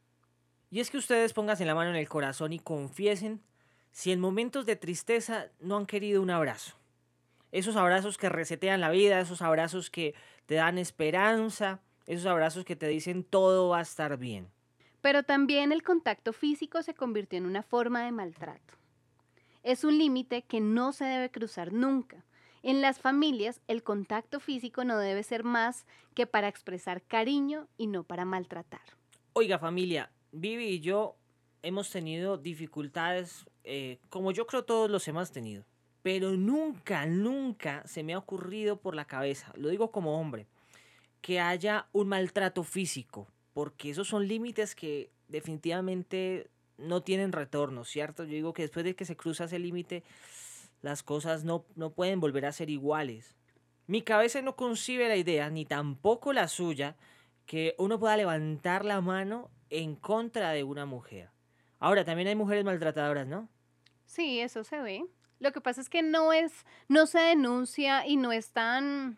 Y 0.70 0.80
es 0.80 0.90
que 0.90 0.98
ustedes 0.98 1.34
pónganse 1.34 1.66
la 1.66 1.76
mano 1.76 1.90
en 1.90 1.98
el 1.98 2.08
corazón 2.08 2.54
y 2.54 2.60
confiesen 2.60 3.42
si 3.92 4.12
en 4.12 4.20
momentos 4.20 4.66
de 4.66 4.78
tristeza 4.78 5.48
no 5.60 5.78
han 5.78 5.86
querido 5.86 6.22
un 6.22 6.30
abrazo. 6.30 6.78
Esos 7.52 7.76
abrazos 7.76 8.18
que 8.18 8.30
resetean 8.30 8.80
la 8.80 8.90
vida, 8.90 9.20
esos 9.20 9.42
abrazos 9.42 9.90
que 9.90 10.16
te 10.46 10.56
dan 10.56 10.78
esperanza, 10.78 11.82
esos 12.06 12.26
abrazos 12.26 12.64
que 12.64 12.78
te 12.78 12.88
dicen 12.88 13.24
todo 13.24 13.70
va 13.70 13.80
a 13.80 13.82
estar 13.82 14.18
bien. 14.18 14.50
Pero 15.02 15.24
también 15.24 15.72
el 15.72 15.84
contacto 15.84 16.32
físico 16.32 16.82
se 16.84 16.94
convirtió 16.94 17.38
en 17.38 17.46
una 17.46 17.64
forma 17.64 18.06
de 18.06 18.12
maltrato. 18.12 18.76
Es 19.64 19.84
un 19.84 19.98
límite 19.98 20.44
que 20.44 20.62
no 20.62 20.94
se 20.94 21.06
debe 21.06 21.30
cruzar 21.30 21.74
nunca. 21.74 22.24
En 22.64 22.82
las 22.82 23.00
familias, 23.00 23.60
el 23.68 23.82
contacto 23.82 24.40
físico 24.40 24.84
no 24.84 25.00
debe 25.00 25.24
ser 25.24 25.44
más 25.44 25.86
que 26.14 26.28
para 26.28 26.48
expresar 26.48 27.02
cariño 27.02 27.68
y 27.78 27.88
no 27.88 28.04
para 28.04 28.24
maltratar. 28.24 28.82
Oiga 29.34 29.58
familia, 29.58 30.12
Vivi 30.32 30.66
y 30.66 30.80
yo 30.80 31.16
hemos 31.64 31.90
tenido 31.90 32.38
dificultades, 32.38 33.46
eh, 33.64 34.00
como 34.10 34.32
yo 34.32 34.46
creo 34.46 34.64
todos 34.64 34.92
los 34.92 35.08
hemos 35.08 35.32
tenido. 35.32 35.66
Pero 36.04 36.32
nunca, 36.32 37.06
nunca 37.06 37.84
se 37.88 38.04
me 38.04 38.14
ha 38.14 38.18
ocurrido 38.18 38.80
por 38.80 38.96
la 38.96 39.06
cabeza, 39.06 39.52
lo 39.56 39.70
digo 39.70 39.92
como 39.92 40.20
hombre, 40.20 40.48
que 41.22 41.40
haya 41.40 41.88
un 41.94 42.10
maltrato 42.10 42.64
físico, 42.64 43.28
porque 43.54 43.92
esos 43.92 44.08
son 44.08 44.28
límites 44.28 44.76
que 44.76 45.12
definitivamente 45.28 46.50
no 46.78 47.02
tienen 47.02 47.32
retorno, 47.32 47.86
¿cierto? 47.86 48.24
Yo 48.24 48.32
digo 48.32 48.54
que 48.54 48.64
después 48.64 48.84
de 48.84 48.96
que 48.96 49.06
se 49.06 49.16
cruza 49.16 49.46
ese 49.46 49.60
límite, 49.60 50.04
las 50.82 51.04
cosas 51.04 51.44
no, 51.44 51.66
no 51.76 51.94
pueden 51.94 52.20
volver 52.20 52.46
a 52.46 52.52
ser 52.52 52.70
iguales. 52.70 53.36
Mi 53.88 54.02
cabeza 54.02 54.42
no 54.42 54.56
concibe 54.56 55.08
la 55.08 55.18
idea, 55.18 55.50
ni 55.50 55.66
tampoco 55.66 56.34
la 56.34 56.48
suya, 56.48 56.96
que 57.46 57.76
uno 57.78 58.00
pueda 58.00 58.18
levantar 58.18 58.86
la 58.86 59.02
mano 59.02 59.50
en 59.70 59.96
contra 59.96 60.52
de 60.52 60.64
una 60.64 60.86
mujer. 60.86 61.30
Ahora, 61.80 62.06
también 62.06 62.28
hay 62.28 62.36
mujeres 62.36 62.64
maltratadoras, 62.64 63.28
¿no? 63.28 63.50
Sí, 64.06 64.40
eso 64.40 64.64
se 64.64 64.80
ve. 64.80 65.06
Lo 65.40 65.52
que 65.52 65.62
pasa 65.62 65.82
es 65.82 65.90
que 65.90 66.04
no 66.04 66.34
es, 66.34 66.66
no 66.88 67.08
se 67.08 67.20
denuncia 67.20 68.06
y 68.06 68.18
no 68.18 68.32
es 68.32 68.52
tan, 68.52 69.18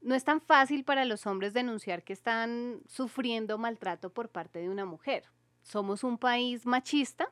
no 0.00 0.14
es 0.14 0.24
tan 0.24 0.40
fácil 0.40 0.84
para 0.84 1.04
los 1.04 1.26
hombres 1.26 1.52
denunciar 1.52 2.02
que 2.02 2.14
están 2.14 2.80
sufriendo 2.88 3.58
maltrato 3.58 4.10
por 4.10 4.30
parte 4.30 4.60
de 4.60 4.70
una 4.70 4.86
mujer. 4.86 5.24
Somos 5.60 6.04
un 6.04 6.18
país 6.18 6.64
machista 6.66 7.30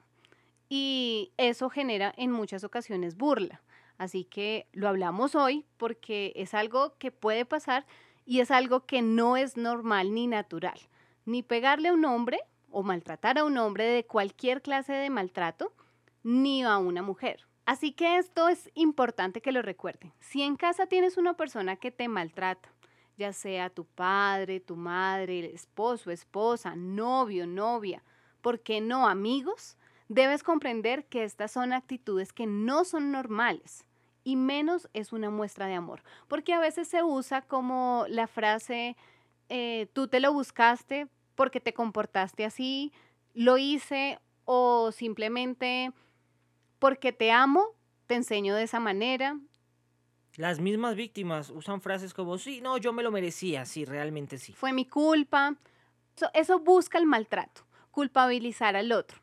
y 0.71 1.33
eso 1.37 1.69
genera 1.69 2.15
en 2.17 2.31
muchas 2.31 2.65
ocasiones 2.65 3.17
burla. 3.17 3.61
Así 3.99 4.25
que 4.25 4.67
lo 4.73 4.89
hablamos 4.89 5.35
hoy 5.35 5.67
porque 5.77 6.33
es 6.37 6.55
algo 6.55 6.97
que 6.97 7.11
puede 7.11 7.45
pasar 7.45 7.85
y 8.25 8.41
es 8.41 8.51
algo 8.51 8.87
que 8.87 9.03
no 9.03 9.37
es 9.37 9.59
normal 9.59 10.15
ni 10.15 10.27
natural. 10.29 10.79
Ni 11.27 11.43
pegarle 11.43 11.89
a 11.89 11.93
un 11.93 12.05
hombre 12.07 12.39
o 12.71 12.85
maltratar 12.85 13.37
a 13.37 13.45
un 13.45 13.59
hombre 13.59 13.85
de 13.85 14.07
cualquier 14.07 14.63
clase 14.63 14.93
de 14.93 15.11
maltrato, 15.11 15.75
ni 16.23 16.63
a 16.63 16.79
una 16.79 17.03
mujer. 17.03 17.47
Así 17.67 17.93
que 17.93 18.19
esto 18.19 18.49
es 18.49 18.71
importante 18.75 19.41
que 19.43 19.53
lo 19.53 19.63
recuerden. 19.63 20.13
Si 20.21 20.43
en 20.43 20.57
casa 20.57 20.87
tienes 20.87 21.17
una 21.17 21.35
persona 21.35 21.77
que 21.77 21.91
te 21.91 22.07
maltrata, 22.07 22.69
ya 23.19 23.33
sea 23.33 23.71
tu 23.71 23.85
padre, 23.85 24.61
tu 24.61 24.77
madre, 24.77 25.53
esposo, 25.53 26.13
esposa, 26.13 26.77
novio, 26.77 27.47
novia, 27.47 28.05
¿por 28.41 28.61
qué 28.61 28.81
no 28.81 29.09
amigos? 29.09 29.77
Debes 30.11 30.43
comprender 30.43 31.05
que 31.05 31.23
estas 31.23 31.53
son 31.53 31.73
actitudes 31.73 32.33
que 32.33 32.45
no 32.45 32.85
son 32.85 33.13
normales 33.13 33.85
y 34.25 34.35
menos 34.35 34.89
es 34.93 35.13
una 35.13 35.31
muestra 35.31 35.67
de 35.67 35.75
amor. 35.75 36.03
Porque 36.27 36.53
a 36.53 36.59
veces 36.59 36.89
se 36.89 37.05
usa 37.05 37.43
como 37.43 38.07
la 38.09 38.27
frase, 38.27 38.97
eh, 39.49 39.87
tú 39.93 40.09
te 40.09 40.19
lo 40.19 40.33
buscaste 40.33 41.07
porque 41.37 41.61
te 41.61 41.75
comportaste 41.75 42.45
así, 42.45 42.93
lo 43.35 43.57
hice 43.57 44.19
o 44.47 44.91
simplemente 44.91 45.93
porque 46.81 47.13
te 47.13 47.31
amo, 47.31 47.77
te 48.09 48.17
enseño 48.17 48.57
de 48.57 48.65
esa 48.65 48.81
manera. 48.81 49.39
Las 50.35 50.59
mismas 50.59 50.97
víctimas 50.97 51.51
usan 51.51 51.81
frases 51.81 52.15
como, 52.15 52.37
sí, 52.37 52.61
no, 52.61 52.79
yo 52.79 52.93
me 52.93 53.05
lo 53.05 53.13
merecía, 53.13 53.65
sí, 53.65 53.85
realmente 53.85 54.39
sí. 54.39 54.55
Fue 54.55 54.73
mi 54.73 54.87
culpa. 54.87 55.55
Eso, 56.17 56.29
eso 56.35 56.59
busca 56.59 56.99
el 56.99 57.07
maltrato, 57.07 57.63
culpabilizar 57.93 58.75
al 58.75 58.91
otro. 58.91 59.21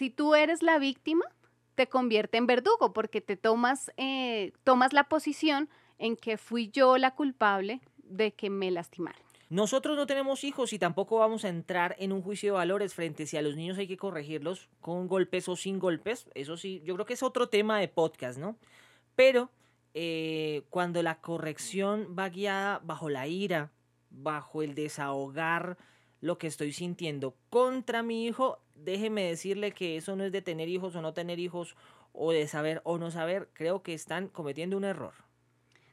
Si 0.00 0.08
tú 0.08 0.34
eres 0.34 0.62
la 0.62 0.78
víctima, 0.78 1.26
te 1.74 1.86
convierte 1.86 2.38
en 2.38 2.46
verdugo 2.46 2.94
porque 2.94 3.20
te 3.20 3.36
tomas, 3.36 3.92
eh, 3.98 4.54
tomas 4.64 4.94
la 4.94 5.10
posición 5.10 5.68
en 5.98 6.16
que 6.16 6.38
fui 6.38 6.70
yo 6.70 6.96
la 6.96 7.14
culpable 7.14 7.82
de 7.98 8.32
que 8.32 8.48
me 8.48 8.70
lastimaron. 8.70 9.20
Nosotros 9.50 9.98
no 9.98 10.06
tenemos 10.06 10.42
hijos 10.42 10.72
y 10.72 10.78
tampoco 10.78 11.18
vamos 11.18 11.44
a 11.44 11.50
entrar 11.50 11.96
en 11.98 12.12
un 12.12 12.22
juicio 12.22 12.52
de 12.52 12.56
valores 12.56 12.94
frente 12.94 13.26
si 13.26 13.36
a 13.36 13.42
los 13.42 13.56
niños 13.56 13.76
hay 13.76 13.86
que 13.86 13.98
corregirlos 13.98 14.70
con 14.80 15.06
golpes 15.06 15.50
o 15.50 15.54
sin 15.56 15.78
golpes. 15.78 16.30
Eso 16.34 16.56
sí, 16.56 16.80
yo 16.82 16.94
creo 16.94 17.04
que 17.04 17.12
es 17.12 17.22
otro 17.22 17.50
tema 17.50 17.78
de 17.78 17.88
podcast, 17.88 18.38
¿no? 18.38 18.56
Pero 19.16 19.50
eh, 19.92 20.62
cuando 20.70 21.02
la 21.02 21.20
corrección 21.20 22.16
va 22.18 22.30
guiada 22.30 22.80
bajo 22.82 23.10
la 23.10 23.26
ira, 23.26 23.70
bajo 24.08 24.62
el 24.62 24.74
desahogar 24.74 25.76
lo 26.20 26.38
que 26.38 26.46
estoy 26.46 26.72
sintiendo 26.72 27.34
contra 27.48 28.02
mi 28.02 28.26
hijo, 28.26 28.58
déjeme 28.74 29.24
decirle 29.24 29.72
que 29.72 29.96
eso 29.96 30.16
no 30.16 30.24
es 30.24 30.32
de 30.32 30.42
tener 30.42 30.68
hijos 30.68 30.94
o 30.96 31.02
no 31.02 31.12
tener 31.12 31.38
hijos 31.38 31.76
o 32.12 32.32
de 32.32 32.46
saber 32.48 32.80
o 32.84 32.98
no 32.98 33.10
saber, 33.10 33.48
creo 33.52 33.82
que 33.82 33.94
están 33.94 34.28
cometiendo 34.28 34.76
un 34.76 34.84
error. 34.84 35.14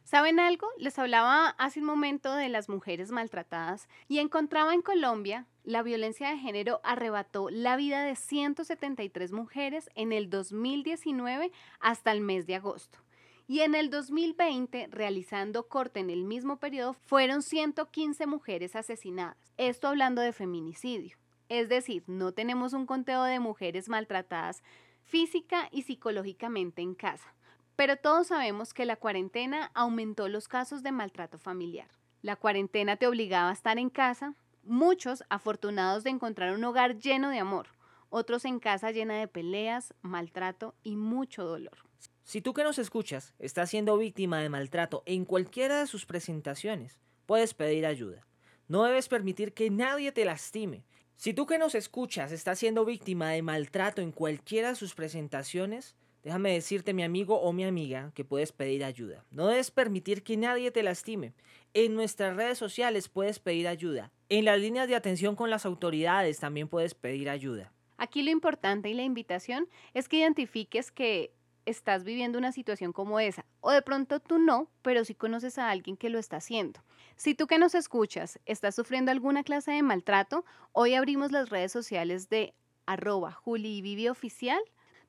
¿Saben 0.03 0.39
algo? 0.39 0.69
Les 0.77 0.97
hablaba 0.99 1.49
hace 1.57 1.81
un 1.81 1.85
momento 1.85 2.33
de 2.33 2.47
las 2.47 2.69
mujeres 2.69 3.11
maltratadas 3.11 3.89
y 4.07 4.19
encontraba 4.19 4.73
en 4.73 4.81
Colombia 4.81 5.47
la 5.65 5.83
violencia 5.83 6.29
de 6.29 6.37
género 6.37 6.79
arrebató 6.85 7.49
la 7.49 7.75
vida 7.75 8.05
de 8.05 8.15
173 8.15 9.33
mujeres 9.33 9.89
en 9.95 10.13
el 10.13 10.29
2019 10.29 11.51
hasta 11.81 12.13
el 12.13 12.21
mes 12.21 12.47
de 12.47 12.55
agosto. 12.55 12.99
Y 13.49 13.61
en 13.61 13.75
el 13.75 13.89
2020, 13.89 14.87
realizando 14.91 15.69
corte 15.69 16.01
en 16.01 16.09
el 16.09 16.25
mismo 16.25 16.57
periodo, 16.57 16.93
fueron 17.05 17.41
115 17.41 18.27
mujeres 18.27 18.75
asesinadas. 18.75 19.37
Esto 19.55 19.87
hablando 19.87 20.21
de 20.21 20.33
feminicidio. 20.33 21.17
Es 21.47 21.69
decir, 21.69 22.03
no 22.07 22.33
tenemos 22.33 22.73
un 22.73 22.85
conteo 22.85 23.23
de 23.23 23.39
mujeres 23.39 23.87
maltratadas 23.87 24.63
física 25.05 25.69
y 25.71 25.83
psicológicamente 25.83 26.81
en 26.81 26.93
casa. 26.93 27.33
Pero 27.77 27.95
todos 27.95 28.27
sabemos 28.27 28.73
que 28.73 28.85
la 28.85 28.97
cuarentena 28.97 29.71
aumentó 29.73 30.27
los 30.27 30.49
casos 30.49 30.83
de 30.83 30.91
maltrato 30.91 31.37
familiar. 31.37 31.87
La 32.21 32.35
cuarentena 32.35 32.97
te 32.97 33.07
obligaba 33.07 33.49
a 33.49 33.53
estar 33.53 33.77
en 33.77 33.89
casa, 33.89 34.33
muchos 34.63 35.23
afortunados 35.29 36.03
de 36.03 36.09
encontrar 36.09 36.53
un 36.53 36.65
hogar 36.65 36.99
lleno 36.99 37.29
de 37.29 37.39
amor, 37.39 37.67
otros 38.09 38.43
en 38.43 38.59
casa 38.59 38.91
llena 38.91 39.15
de 39.15 39.29
peleas, 39.29 39.93
maltrato 40.01 40.75
y 40.83 40.97
mucho 40.97 41.45
dolor. 41.45 41.86
Si 42.27 42.41
tú 42.41 42.53
que 42.53 42.65
nos 42.65 42.77
escuchas 42.77 43.33
estás 43.39 43.69
siendo 43.69 43.97
víctima 43.97 44.41
de 44.41 44.49
maltrato 44.49 45.01
en 45.05 45.23
cualquiera 45.23 45.79
de 45.79 45.87
sus 45.87 46.05
presentaciones, 46.05 46.99
puedes 47.25 47.53
pedir 47.53 47.85
ayuda. 47.85 48.27
No 48.67 48.83
debes 48.83 49.07
permitir 49.07 49.53
que 49.53 49.69
nadie 49.69 50.11
te 50.11 50.25
lastime. 50.25 50.83
Si 51.15 51.33
tú 51.33 51.45
que 51.45 51.57
nos 51.57 51.73
escuchas 51.73 52.33
estás 52.33 52.59
siendo 52.59 52.83
víctima 52.83 53.29
de 53.29 53.41
maltrato 53.41 54.01
en 54.01 54.11
cualquiera 54.11 54.69
de 54.71 54.75
sus 54.75 54.93
presentaciones, 54.93 55.95
Déjame 56.23 56.51
decirte, 56.51 56.93
mi 56.93 57.03
amigo 57.03 57.39
o 57.39 57.53
mi 57.53 57.63
amiga, 57.63 58.11
que 58.13 58.25
puedes 58.25 58.51
pedir 58.51 58.83
ayuda. 58.83 59.23
No 59.31 59.47
debes 59.47 59.71
permitir 59.71 60.23
que 60.23 60.35
nadie 60.35 60.71
te 60.71 60.83
lastime. 60.83 61.33
En 61.73 61.95
nuestras 61.95 62.35
redes 62.35 62.57
sociales 62.57 63.07
puedes 63.07 63.39
pedir 63.39 63.69
ayuda. 63.69 64.11
En 64.27 64.43
las 64.43 64.59
líneas 64.59 64.89
de 64.89 64.95
atención 64.95 65.37
con 65.37 65.49
las 65.49 65.65
autoridades 65.65 66.39
también 66.39 66.67
puedes 66.67 66.95
pedir 66.95 67.29
ayuda. 67.29 67.71
Aquí 67.95 68.23
lo 68.23 68.31
importante 68.31 68.89
y 68.89 68.93
la 68.93 69.03
invitación 69.03 69.69
es 69.93 70.09
que 70.09 70.17
identifiques 70.17 70.91
que 70.91 71.31
estás 71.67 72.03
viviendo 72.03 72.37
una 72.37 72.51
situación 72.51 72.93
como 72.93 73.19
esa. 73.19 73.45
O 73.61 73.71
de 73.71 73.81
pronto 73.81 74.19
tú 74.19 74.39
no, 74.39 74.69
pero 74.81 75.05
sí 75.05 75.13
conoces 75.13 75.57
a 75.57 75.69
alguien 75.69 75.97
que 75.97 76.09
lo 76.09 76.17
está 76.17 76.37
haciendo. 76.37 76.81
Si 77.15 77.35
tú 77.35 77.47
que 77.47 77.59
nos 77.59 77.75
escuchas 77.75 78.39
estás 78.45 78.75
sufriendo 78.75 79.11
alguna 79.11 79.43
clase 79.43 79.71
de 79.71 79.83
maltrato, 79.83 80.45
hoy 80.71 80.93
abrimos 80.93 81.31
las 81.31 81.49
redes 81.49 81.71
sociales 81.71 82.29
de 82.29 82.53
arroba 82.85 83.31
Juli 83.31 84.07
Oficial 84.07 84.61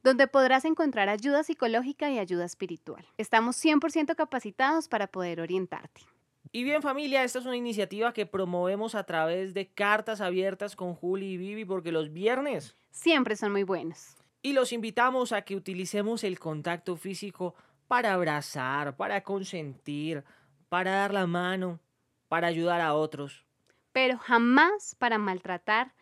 donde 0.03 0.29
podrás 0.29 0.65
encontrar 0.65 1.09
ayuda 1.09 1.43
psicológica 1.43 2.11
y 2.11 2.19
ayuda 2.19 2.45
espiritual. 2.45 3.05
Estamos 3.17 3.63
100% 3.63 4.15
capacitados 4.15 4.89
para 4.89 5.09
poder 5.09 5.41
orientarte. 5.41 6.03
Y 6.51 6.65
bien 6.65 6.83
familia, 6.83 7.25
esta 7.25 7.41
es 7.41 7.47
una 7.47 7.57
iniciativa 7.57 8.13
que 8.13 8.25
promovemos 8.25 8.95
a 8.95 9.05
través 9.05 9.53
de 9.53 9.69
cartas 9.69 10.21
abiertas 10.21 10.77
con 10.77 10.95
Juli 10.95 11.33
y 11.33 11.37
Vivi 11.37 11.65
porque 11.65 11.93
los 11.93 12.13
viernes 12.13 12.75
siempre 12.91 13.37
son 13.37 13.53
muy 13.53 13.65
buenos. 13.65 14.17
Y 14.43 14.53
los 14.53 14.73
invitamos 14.73 15.33
a 15.33 15.43
que 15.43 15.57
utilicemos 15.57 16.25
el 16.25 16.39
contacto 16.39 16.97
físico 16.97 17.55
para 17.89 18.13
abrazar, 18.13 18.97
para 18.97 19.23
consentir, 19.23 20.25
para 20.69 20.93
dar 20.93 21.13
la 21.13 21.27
mano, 21.27 21.81
para 22.29 22.47
ayudar 22.47 22.81
a 22.81 22.95
otros. 22.95 23.45
Pero 23.93 24.19
jamás 24.19 24.95
para 24.99 25.19
maltratar 25.19 25.95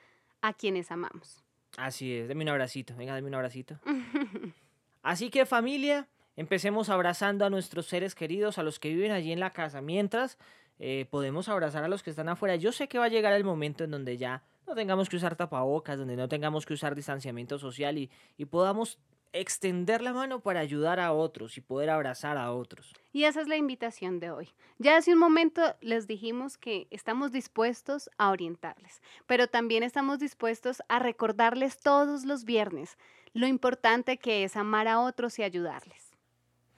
a 0.42 0.53
quienes 0.53 0.90
amamos. 0.90 1.42
Así 1.77 2.14
es, 2.14 2.29
deme 2.29 2.44
un 2.44 2.51
abracito, 2.51 2.94
venga, 2.96 3.14
dame 3.14 3.29
un 3.29 3.35
abracito. 3.35 3.79
Así 5.03 5.31
que 5.31 5.46
familia, 5.46 6.09
empecemos 6.37 6.88
abrazando 6.88 7.44
a 7.44 7.51
nuestros 7.51 7.87
seres 7.87 8.14
queridos, 8.14 8.59
a 8.59 8.62
los 8.62 8.79
que 8.79 8.88
viven 8.88 9.12
allí 9.12 9.33
en 9.33 9.40
la 9.40 9.51
casa, 9.51 9.81
mientras 9.81 10.38
eh, 10.79 11.07
podemos 11.11 11.49
abrazar 11.49 11.85
a 11.85 11.88
los 11.88 12.03
que 12.03 12.11
están 12.11 12.29
afuera. 12.29 12.57
Yo 12.57 12.72
sé 12.72 12.88
que 12.88 12.99
va 12.99 13.07
a 13.07 13.09
llegar 13.09 13.33
el 13.33 13.44
momento 13.44 13.85
en 13.85 13.90
donde 13.90 14.16
ya 14.16 14.42
no 14.66 14.74
tengamos 14.74 15.09
que 15.09 15.16
usar 15.16 15.37
tapabocas, 15.37 15.98
donde 15.98 16.16
no 16.16 16.29
tengamos 16.29 16.66
que 16.66 16.74
usar 16.74 16.94
distanciamiento 16.94 17.59
social 17.59 17.98
y, 17.98 18.11
y 18.37 18.46
podamos 18.46 18.98
extender 19.33 20.00
la 20.00 20.12
mano 20.12 20.40
para 20.40 20.61
ayudar 20.61 20.98
a 20.98 21.12
otros 21.12 21.59
y 21.59 21.61
poder 21.61 21.90
abrazar 21.90 22.38
a 22.38 22.52
otros. 22.52 22.94
Y 23.12 23.24
esa 23.24 23.40
es 23.40 23.48
la 23.48 23.57
invitación 23.57 24.18
de 24.18 24.31
hoy. 24.31 24.48
Ya 24.79 24.96
hace 24.96 25.12
un 25.12 25.18
momento 25.18 25.62
les 25.81 26.07
dijimos 26.07 26.57
que 26.57 26.87
estamos 26.90 27.33
dispuestos 27.33 28.09
a 28.18 28.31
orientarles, 28.31 29.02
pero 29.26 29.46
también 29.46 29.83
estamos 29.83 30.18
dispuestos 30.18 30.83
a 30.88 30.98
recordarles 30.98 31.79
todos 31.79 32.24
los 32.24 32.44
viernes 32.44 32.96
lo 33.37 33.46
importante 33.46 34.16
que 34.16 34.44
es 34.44 34.57
amar 34.57 34.88
a 34.88 35.00
otros 35.00 35.38
y 35.38 35.42
ayudarles. 35.42 36.05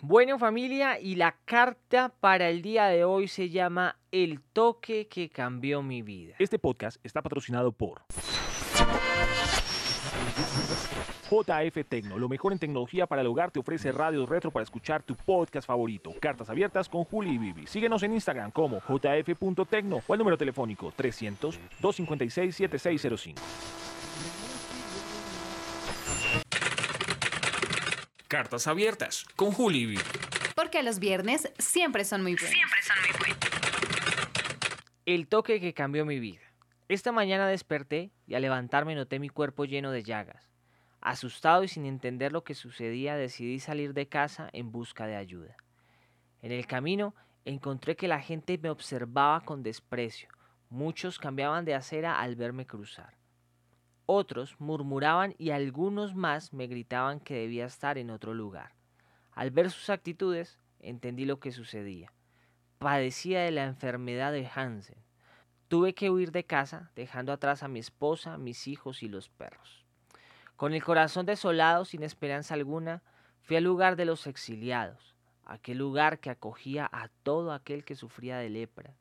Bueno 0.01 0.39
familia, 0.39 1.01
y 1.01 1.17
la 1.17 1.35
carta 1.45 2.15
para 2.21 2.49
el 2.51 2.63
día 2.63 2.87
de 2.87 3.03
hoy 3.03 3.27
se 3.27 3.49
llama 3.49 3.97
El 4.13 4.41
toque 4.41 5.09
que 5.09 5.29
cambió 5.29 5.83
mi 5.83 6.03
vida. 6.03 6.37
Este 6.39 6.61
podcast 6.61 7.05
está 7.05 7.21
patrocinado 7.21 7.73
por... 7.73 8.03
JF 11.29 11.85
Tecno, 11.89 12.17
lo 12.17 12.29
mejor 12.29 12.53
en 12.53 12.61
tecnología 12.61 13.09
para 13.09 13.23
el 13.23 13.27
hogar, 13.27 13.51
te 13.51 13.59
ofrece 13.59 13.91
radios 13.91 14.29
retro 14.29 14.53
para 14.53 14.63
escuchar 14.63 15.03
tu 15.03 15.17
podcast 15.17 15.67
favorito. 15.67 16.15
Cartas 16.21 16.49
abiertas 16.49 16.89
con 16.89 17.03
Juli 17.03 17.33
y 17.33 17.39
Bibi. 17.39 17.67
Síguenos 17.67 18.05
en 18.05 18.13
Instagram 18.13 18.53
como 18.53 18.81
jf.tecno 18.81 20.03
o 20.07 20.13
al 20.13 20.19
número 20.21 20.39
telefónico 20.39 20.93
300-256-7605. 20.97 23.35
Cartas 28.29 28.67
abiertas 28.67 29.25
con 29.37 29.53
Juli. 29.53 29.99
Porque 30.55 30.83
los 30.83 30.99
viernes 30.99 31.51
siempre 31.59 32.05
son 32.05 32.23
muy 32.23 32.35
buenos. 32.35 32.51
Siempre 32.51 32.83
son 32.83 32.97
muy 33.01 33.19
buenos. 33.19 33.39
El 35.07 35.29
toque 35.29 35.61
que 35.61 35.73
cambió 35.73 36.05
mi 36.05 36.21
vida. 36.21 36.43
Esta 36.91 37.11
mañana 37.11 37.49
desperté 37.49 38.11
y 38.27 38.35
al 38.35 38.43
levantarme 38.43 38.95
noté 38.95 39.19
mi 39.19 39.31
cuerpo 39.31 39.65
lleno 39.65 39.93
de 39.93 40.03
llagas. 40.03 40.51
Asustado 41.01 41.65
y 41.65 41.69
sin 41.69 41.87
entender 41.87 42.33
lo 42.33 42.45
que 42.45 42.55
sucedía, 42.55 43.17
decidí 43.17 43.61
salir 43.61 43.95
de 43.95 44.09
casa 44.09 44.51
en 44.53 44.73
busca 44.73 45.07
de 45.07 45.17
ayuda. 45.17 45.57
En 46.43 46.53
el 46.53 46.67
camino 46.67 47.15
encontré 47.47 47.97
que 47.97 48.09
la 48.09 48.21
gente 48.21 48.59
me 48.59 48.69
observaba 48.69 49.41
con 49.41 49.63
desprecio. 49.63 50.29
Muchos 50.69 51.19
cambiaban 51.19 51.65
de 51.65 51.75
acera 51.75 52.21
al 52.21 52.37
verme 52.37 52.67
cruzar. 52.67 53.18
Otros 54.11 54.59
murmuraban 54.59 55.35
y 55.37 55.51
algunos 55.51 56.15
más 56.15 56.55
me 56.55 56.67
gritaban 56.67 57.21
que 57.21 57.35
debía 57.35 57.67
estar 57.67 57.99
en 57.99 58.09
otro 58.09 58.33
lugar. 58.33 58.73
Al 59.33 59.51
ver 59.51 59.71
sus 59.71 59.91
actitudes, 59.91 60.59
entendí 60.81 61.27
lo 61.27 61.41
que 61.41 61.53
sucedía. 61.53 62.11
Padecía 62.79 63.43
de 63.43 63.51
la 63.51 63.65
enfermedad 63.65 64.33
de 64.33 64.49
Hansen. 64.49 64.97
Tuve 65.69 65.93
que 65.93 66.09
huir 66.09 66.33
de 66.33 66.45
casa, 66.45 66.91
dejando 66.97 67.35
atrás 67.35 67.63
a 67.63 67.69
mi 67.69 67.81
esposa, 67.81 68.39
mis 68.39 68.67
hijos 68.67 69.03
y 69.03 69.09
los 69.11 69.29
perros. 69.29 69.85
Con 70.57 70.73
el 70.73 70.83
corazón 70.83 71.27
desolado, 71.27 71.85
sin 71.85 72.03
esperanza 72.03 72.55
alguna, 72.55 73.03
fui 73.43 73.57
al 73.57 73.65
lugar 73.65 73.95
de 73.97 74.07
los 74.07 74.27
exiliados, 74.27 75.17
aquel 75.45 75.77
lugar 75.77 76.19
que 76.19 76.31
acogía 76.31 76.89
a 76.91 77.09
todo 77.25 77.53
aquel 77.53 77.85
que 77.85 77.95
sufría 77.95 78.39
de 78.39 78.49
lepra. 78.49 78.95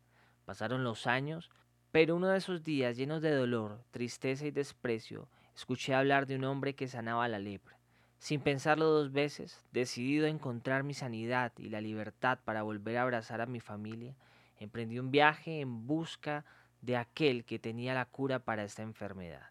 Pasaron 0.43 0.83
los 0.83 1.07
años, 1.07 1.49
pero 1.91 2.15
uno 2.15 2.27
de 2.27 2.37
esos 2.37 2.63
días 2.63 2.97
llenos 2.97 3.21
de 3.21 3.31
dolor, 3.31 3.81
tristeza 3.91 4.45
y 4.45 4.51
desprecio, 4.51 5.29
escuché 5.55 5.93
hablar 5.93 6.27
de 6.27 6.35
un 6.35 6.43
hombre 6.43 6.75
que 6.75 6.87
sanaba 6.87 7.27
la 7.27 7.39
lepra. 7.39 7.77
Sin 8.19 8.41
pensarlo 8.41 8.85
dos 8.85 9.11
veces, 9.11 9.63
decidido 9.71 10.25
a 10.25 10.29
encontrar 10.29 10.83
mi 10.83 10.93
sanidad 10.93 11.53
y 11.57 11.69
la 11.69 11.81
libertad 11.81 12.39
para 12.43 12.63
volver 12.63 12.97
a 12.97 13.03
abrazar 13.03 13.41
a 13.41 13.45
mi 13.45 13.59
familia, 13.59 14.15
emprendí 14.59 14.99
un 14.99 15.11
viaje 15.11 15.61
en 15.61 15.85
busca 15.85 16.45
de 16.81 16.97
aquel 16.97 17.45
que 17.45 17.59
tenía 17.59 17.93
la 17.93 18.05
cura 18.05 18.39
para 18.39 18.63
esta 18.63 18.81
enfermedad. 18.81 19.49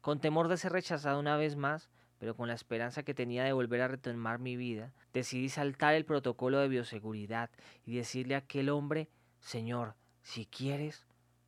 Con 0.00 0.20
temor 0.20 0.48
de 0.48 0.56
ser 0.56 0.72
rechazado 0.72 1.20
una 1.20 1.36
vez 1.36 1.56
más, 1.56 1.90
pero 2.18 2.34
con 2.34 2.48
la 2.48 2.54
esperanza 2.54 3.02
que 3.02 3.14
tenía 3.14 3.44
de 3.44 3.52
volver 3.52 3.82
a 3.82 3.88
retomar 3.88 4.38
mi 4.38 4.56
vida, 4.56 4.92
decidí 5.12 5.48
saltar 5.48 5.94
el 5.94 6.04
protocolo 6.04 6.58
de 6.58 6.68
bioseguridad 6.68 7.50
y 7.84 7.96
decirle 7.96 8.34
a 8.34 8.38
aquel 8.38 8.70
hombre, 8.70 9.08
Señor, 9.40 9.94
si 10.22 10.46
quieres, 10.46 11.06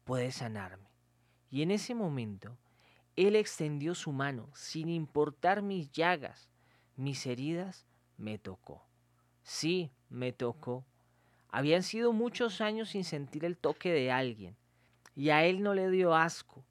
puedes 0.08 0.36
sanarme. 0.36 0.88
Y 1.50 1.60
en 1.60 1.70
ese 1.70 1.94
momento, 1.94 2.56
él 3.14 3.36
extendió 3.36 3.94
su 3.94 4.10
mano, 4.10 4.48
sin 4.54 4.88
importar 4.88 5.60
mis 5.60 5.92
llagas, 5.92 6.48
mis 6.96 7.26
heridas, 7.26 7.84
me 8.16 8.38
tocó. 8.38 8.86
Sí, 9.42 9.92
me 10.08 10.32
tocó. 10.32 10.86
Habían 11.50 11.82
sido 11.82 12.14
muchos 12.14 12.62
años 12.62 12.88
sin 12.88 13.04
sentir 13.04 13.44
el 13.44 13.58
toque 13.58 13.92
de 13.92 14.10
alguien, 14.10 14.56
y 15.14 15.28
a 15.28 15.44
él 15.44 15.62
no 15.62 15.74
le 15.74 15.90
dio 15.90 16.14
asco, 16.14 16.64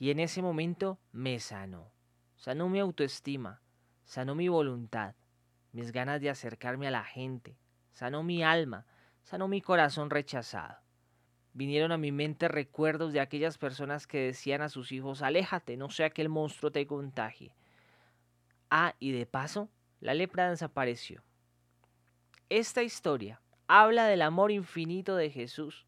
y 0.00 0.10
en 0.10 0.18
ese 0.18 0.42
momento 0.42 0.98
me 1.12 1.38
sanó. 1.38 1.92
Sanó 2.34 2.68
mi 2.68 2.80
autoestima, 2.80 3.62
sanó 4.04 4.34
mi 4.34 4.48
voluntad, 4.48 5.14
mis 5.70 5.92
ganas 5.92 6.20
de 6.20 6.30
acercarme 6.30 6.88
a 6.88 6.90
la 6.90 7.04
gente, 7.04 7.56
sanó 7.92 8.24
mi 8.24 8.42
alma, 8.42 8.86
sanó 9.22 9.46
mi 9.46 9.60
corazón 9.60 10.10
rechazado. 10.10 10.81
Vinieron 11.54 11.92
a 11.92 11.98
mi 11.98 12.12
mente 12.12 12.48
recuerdos 12.48 13.12
de 13.12 13.20
aquellas 13.20 13.58
personas 13.58 14.06
que 14.06 14.18
decían 14.18 14.62
a 14.62 14.68
sus 14.68 14.90
hijos, 14.90 15.22
aléjate, 15.22 15.76
no 15.76 15.90
sea 15.90 16.10
que 16.10 16.22
el 16.22 16.28
monstruo 16.28 16.72
te 16.72 16.86
contagie. 16.86 17.54
Ah, 18.70 18.94
y 18.98 19.12
de 19.12 19.26
paso, 19.26 19.68
la 20.00 20.14
lepra 20.14 20.48
desapareció. 20.48 21.22
Esta 22.48 22.82
historia 22.82 23.40
habla 23.66 24.06
del 24.06 24.22
amor 24.22 24.50
infinito 24.50 25.14
de 25.16 25.30
Jesús, 25.30 25.86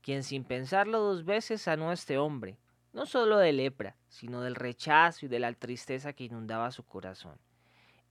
quien 0.00 0.22
sin 0.22 0.44
pensarlo 0.44 1.00
dos 1.00 1.24
veces 1.24 1.62
sanó 1.62 1.90
a 1.90 1.94
este 1.94 2.18
hombre, 2.18 2.58
no 2.92 3.06
solo 3.06 3.38
de 3.38 3.52
lepra, 3.52 3.96
sino 4.08 4.40
del 4.40 4.54
rechazo 4.54 5.26
y 5.26 5.28
de 5.28 5.38
la 5.38 5.52
tristeza 5.52 6.12
que 6.12 6.24
inundaba 6.24 6.70
su 6.70 6.82
corazón. 6.84 7.38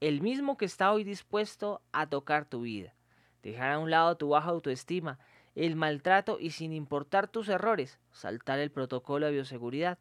El 0.00 0.20
mismo 0.20 0.56
que 0.56 0.64
está 0.64 0.92
hoy 0.92 1.02
dispuesto 1.02 1.80
a 1.92 2.06
tocar 2.08 2.44
tu 2.44 2.62
vida, 2.62 2.94
dejar 3.42 3.72
a 3.72 3.78
un 3.78 3.90
lado 3.90 4.16
tu 4.16 4.28
baja 4.28 4.50
autoestima, 4.50 5.18
el 5.54 5.76
maltrato 5.76 6.38
y 6.40 6.50
sin 6.50 6.72
importar 6.72 7.28
tus 7.28 7.48
errores, 7.48 7.98
saltar 8.10 8.58
el 8.58 8.70
protocolo 8.70 9.26
de 9.26 9.32
bioseguridad 9.32 9.98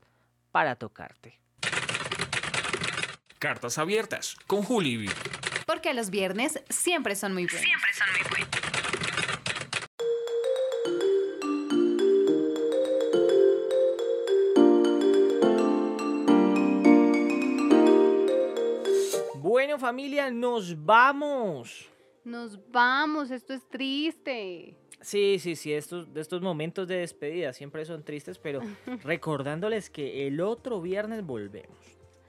para 0.52 0.76
tocarte. 0.76 1.40
Cartas 3.40 3.78
abiertas 3.78 4.36
con 4.48 4.64
Juli. 4.64 5.10
Porque 5.66 5.94
los 5.94 6.10
viernes 6.10 6.62
siempre 6.70 7.16
son 7.16 7.34
muy 7.34 7.46
buenos. 7.46 7.62
Siempre 7.62 7.94
son 7.94 8.08
muy 8.12 8.22
buenos. 8.30 8.50
Bueno 19.36 19.78
familia, 19.78 20.32
nos 20.32 20.86
vamos. 20.86 21.90
Nos 22.24 22.58
vamos, 22.72 23.30
esto 23.30 23.54
es 23.54 23.68
triste. 23.70 24.78
Sí, 25.04 25.38
sí, 25.38 25.58
sí, 25.58 25.74
estos, 25.74 26.08
estos 26.16 26.42
momentos 26.42 26.88
de 26.88 26.98
despedida 26.98 27.52
siempre 27.52 27.84
son 27.84 28.04
tristes, 28.04 28.40
pero 28.40 28.62
recordándoles 29.04 29.90
que 29.90 30.28
el 30.28 30.40
otro 30.40 30.82
viernes 30.82 31.26
volvemos. 31.26 31.78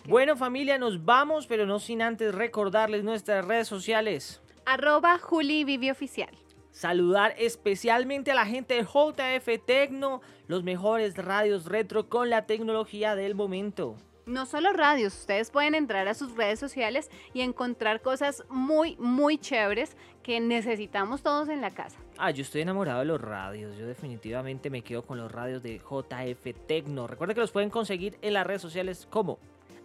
Bueno 0.06 0.36
familia, 0.36 0.76
nos 0.76 1.04
vamos, 1.04 1.46
pero 1.46 1.66
no 1.66 1.78
sin 1.78 2.02
antes 2.02 2.34
recordarles 2.34 3.04
nuestras 3.04 3.44
redes 3.44 3.68
sociales. 3.68 4.42
Arroba 4.66 5.18
Juli 5.18 5.64
Vivi 5.64 5.88
Oficial. 5.90 6.30
Saludar 6.72 7.34
especialmente 7.38 8.32
a 8.32 8.34
la 8.34 8.44
gente 8.44 8.74
de 8.74 8.82
JF 8.82 9.64
Tecno, 9.64 10.20
los 10.48 10.64
mejores 10.64 11.16
radios 11.16 11.66
retro 11.66 12.08
con 12.08 12.28
la 12.28 12.46
tecnología 12.46 13.14
del 13.14 13.36
momento. 13.36 13.96
No 14.26 14.46
solo 14.46 14.72
radios, 14.72 15.14
ustedes 15.14 15.50
pueden 15.50 15.74
entrar 15.74 16.08
a 16.08 16.14
sus 16.14 16.34
redes 16.34 16.58
sociales 16.58 17.10
y 17.32 17.42
encontrar 17.42 18.02
cosas 18.02 18.42
muy, 18.48 18.96
muy 18.96 19.38
chéveres 19.38 19.96
que 20.22 20.40
necesitamos 20.40 21.22
todos 21.22 21.48
en 21.48 21.60
la 21.60 21.70
casa. 21.70 21.98
Ah, 22.18 22.30
yo 22.30 22.42
estoy 22.42 22.60
enamorado 22.62 23.00
de 23.00 23.06
los 23.06 23.20
radios. 23.20 23.76
Yo 23.76 23.86
definitivamente 23.86 24.70
me 24.70 24.82
quedo 24.82 25.02
con 25.02 25.18
los 25.18 25.30
radios 25.30 25.62
de 25.62 25.78
JF 25.78 26.66
Tecno. 26.66 27.06
Recuerden 27.06 27.34
que 27.34 27.40
los 27.40 27.50
pueden 27.50 27.70
conseguir 27.70 28.16
en 28.22 28.34
las 28.34 28.46
redes 28.46 28.62
sociales 28.62 29.06
como 29.10 29.38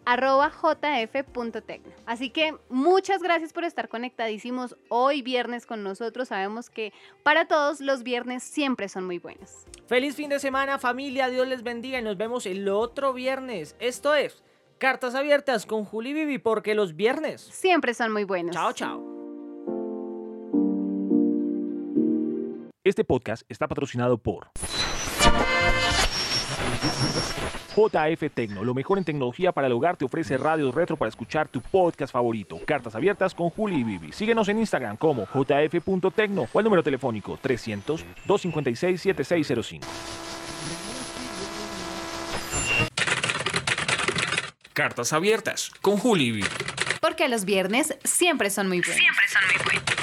arroba 0.06 0.50
jf.tecno. 0.50 1.94
Así 2.06 2.30
que 2.30 2.56
muchas 2.70 3.22
gracias 3.22 3.54
por 3.54 3.64
estar 3.64 3.90
conectadísimos 3.90 4.76
hoy 4.90 5.22
viernes 5.22 5.66
con 5.66 5.84
nosotros. 5.84 6.30
Sabemos 6.30 6.70
que 6.70 6.94
para 7.24 7.46
todos 7.46 7.80
los 7.80 8.04
viernes 8.04 8.44
siempre 8.44 8.90
son 8.90 9.06
muy 9.06 9.20
buenos. 9.20 9.66
Feliz 9.88 10.16
fin 10.16 10.30
de 10.30 10.40
semana 10.40 10.80
familia, 10.80 11.30
Dios 11.30 11.48
les 11.48 11.64
bendiga 11.64 12.00
y 12.00 12.02
nos 12.02 12.18
vemos 12.18 12.46
el 12.46 12.68
otro 12.70 13.14
viernes. 13.14 13.76
Esto 13.80 14.16
es 14.16 14.44
Cartas 14.80 15.14
Abiertas 15.14 15.66
con 15.66 15.86
Juli 15.86 16.14
Vivi 16.14 16.38
porque 16.40 16.74
los 16.74 16.96
viernes 16.96 17.42
siempre 17.42 17.94
son 17.94 18.12
muy 18.12 18.24
buenos. 18.24 18.56
Chao, 18.56 18.72
chao. 18.74 19.19
Este 22.90 23.04
podcast 23.04 23.44
está 23.50 23.68
patrocinado 23.68 24.18
por 24.18 24.48
JF 27.76 28.34
Tecno, 28.34 28.64
lo 28.64 28.74
mejor 28.74 28.98
en 28.98 29.04
tecnología 29.04 29.52
para 29.52 29.68
el 29.68 29.74
hogar, 29.74 29.96
te 29.96 30.06
ofrece 30.06 30.40
radios 30.40 30.74
retro 30.74 30.98
para 30.98 31.10
escuchar 31.10 31.48
tu 31.48 31.62
podcast 31.62 32.12
favorito. 32.12 32.58
Cartas 32.66 32.96
abiertas 32.96 33.36
con 33.36 33.52
Juli 33.52 33.82
y 33.82 33.84
Vivi. 33.84 34.12
Síguenos 34.12 34.50
en 34.50 34.58
Instagram 34.58 34.98
como 34.98 35.28
jf.tecno 35.28 36.48
o 36.52 36.58
al 36.58 36.66
número 36.66 36.82
telefónico 36.82 37.38
300-256-7605. 37.44 39.82
Cartas 44.74 45.14
abiertas 45.14 45.70
con 45.82 45.98
Juli 45.98 46.32
Vivi. 46.32 46.48
Porque 47.02 47.30
los 47.30 47.46
viernes 47.46 47.96
siempre 48.04 48.50
son 48.50 48.68
muy 48.68 48.80
buenos. 48.80 48.98
Siempre 48.98 49.28
son 49.28 49.44
muy 49.46 49.58
buenos. 49.64 49.99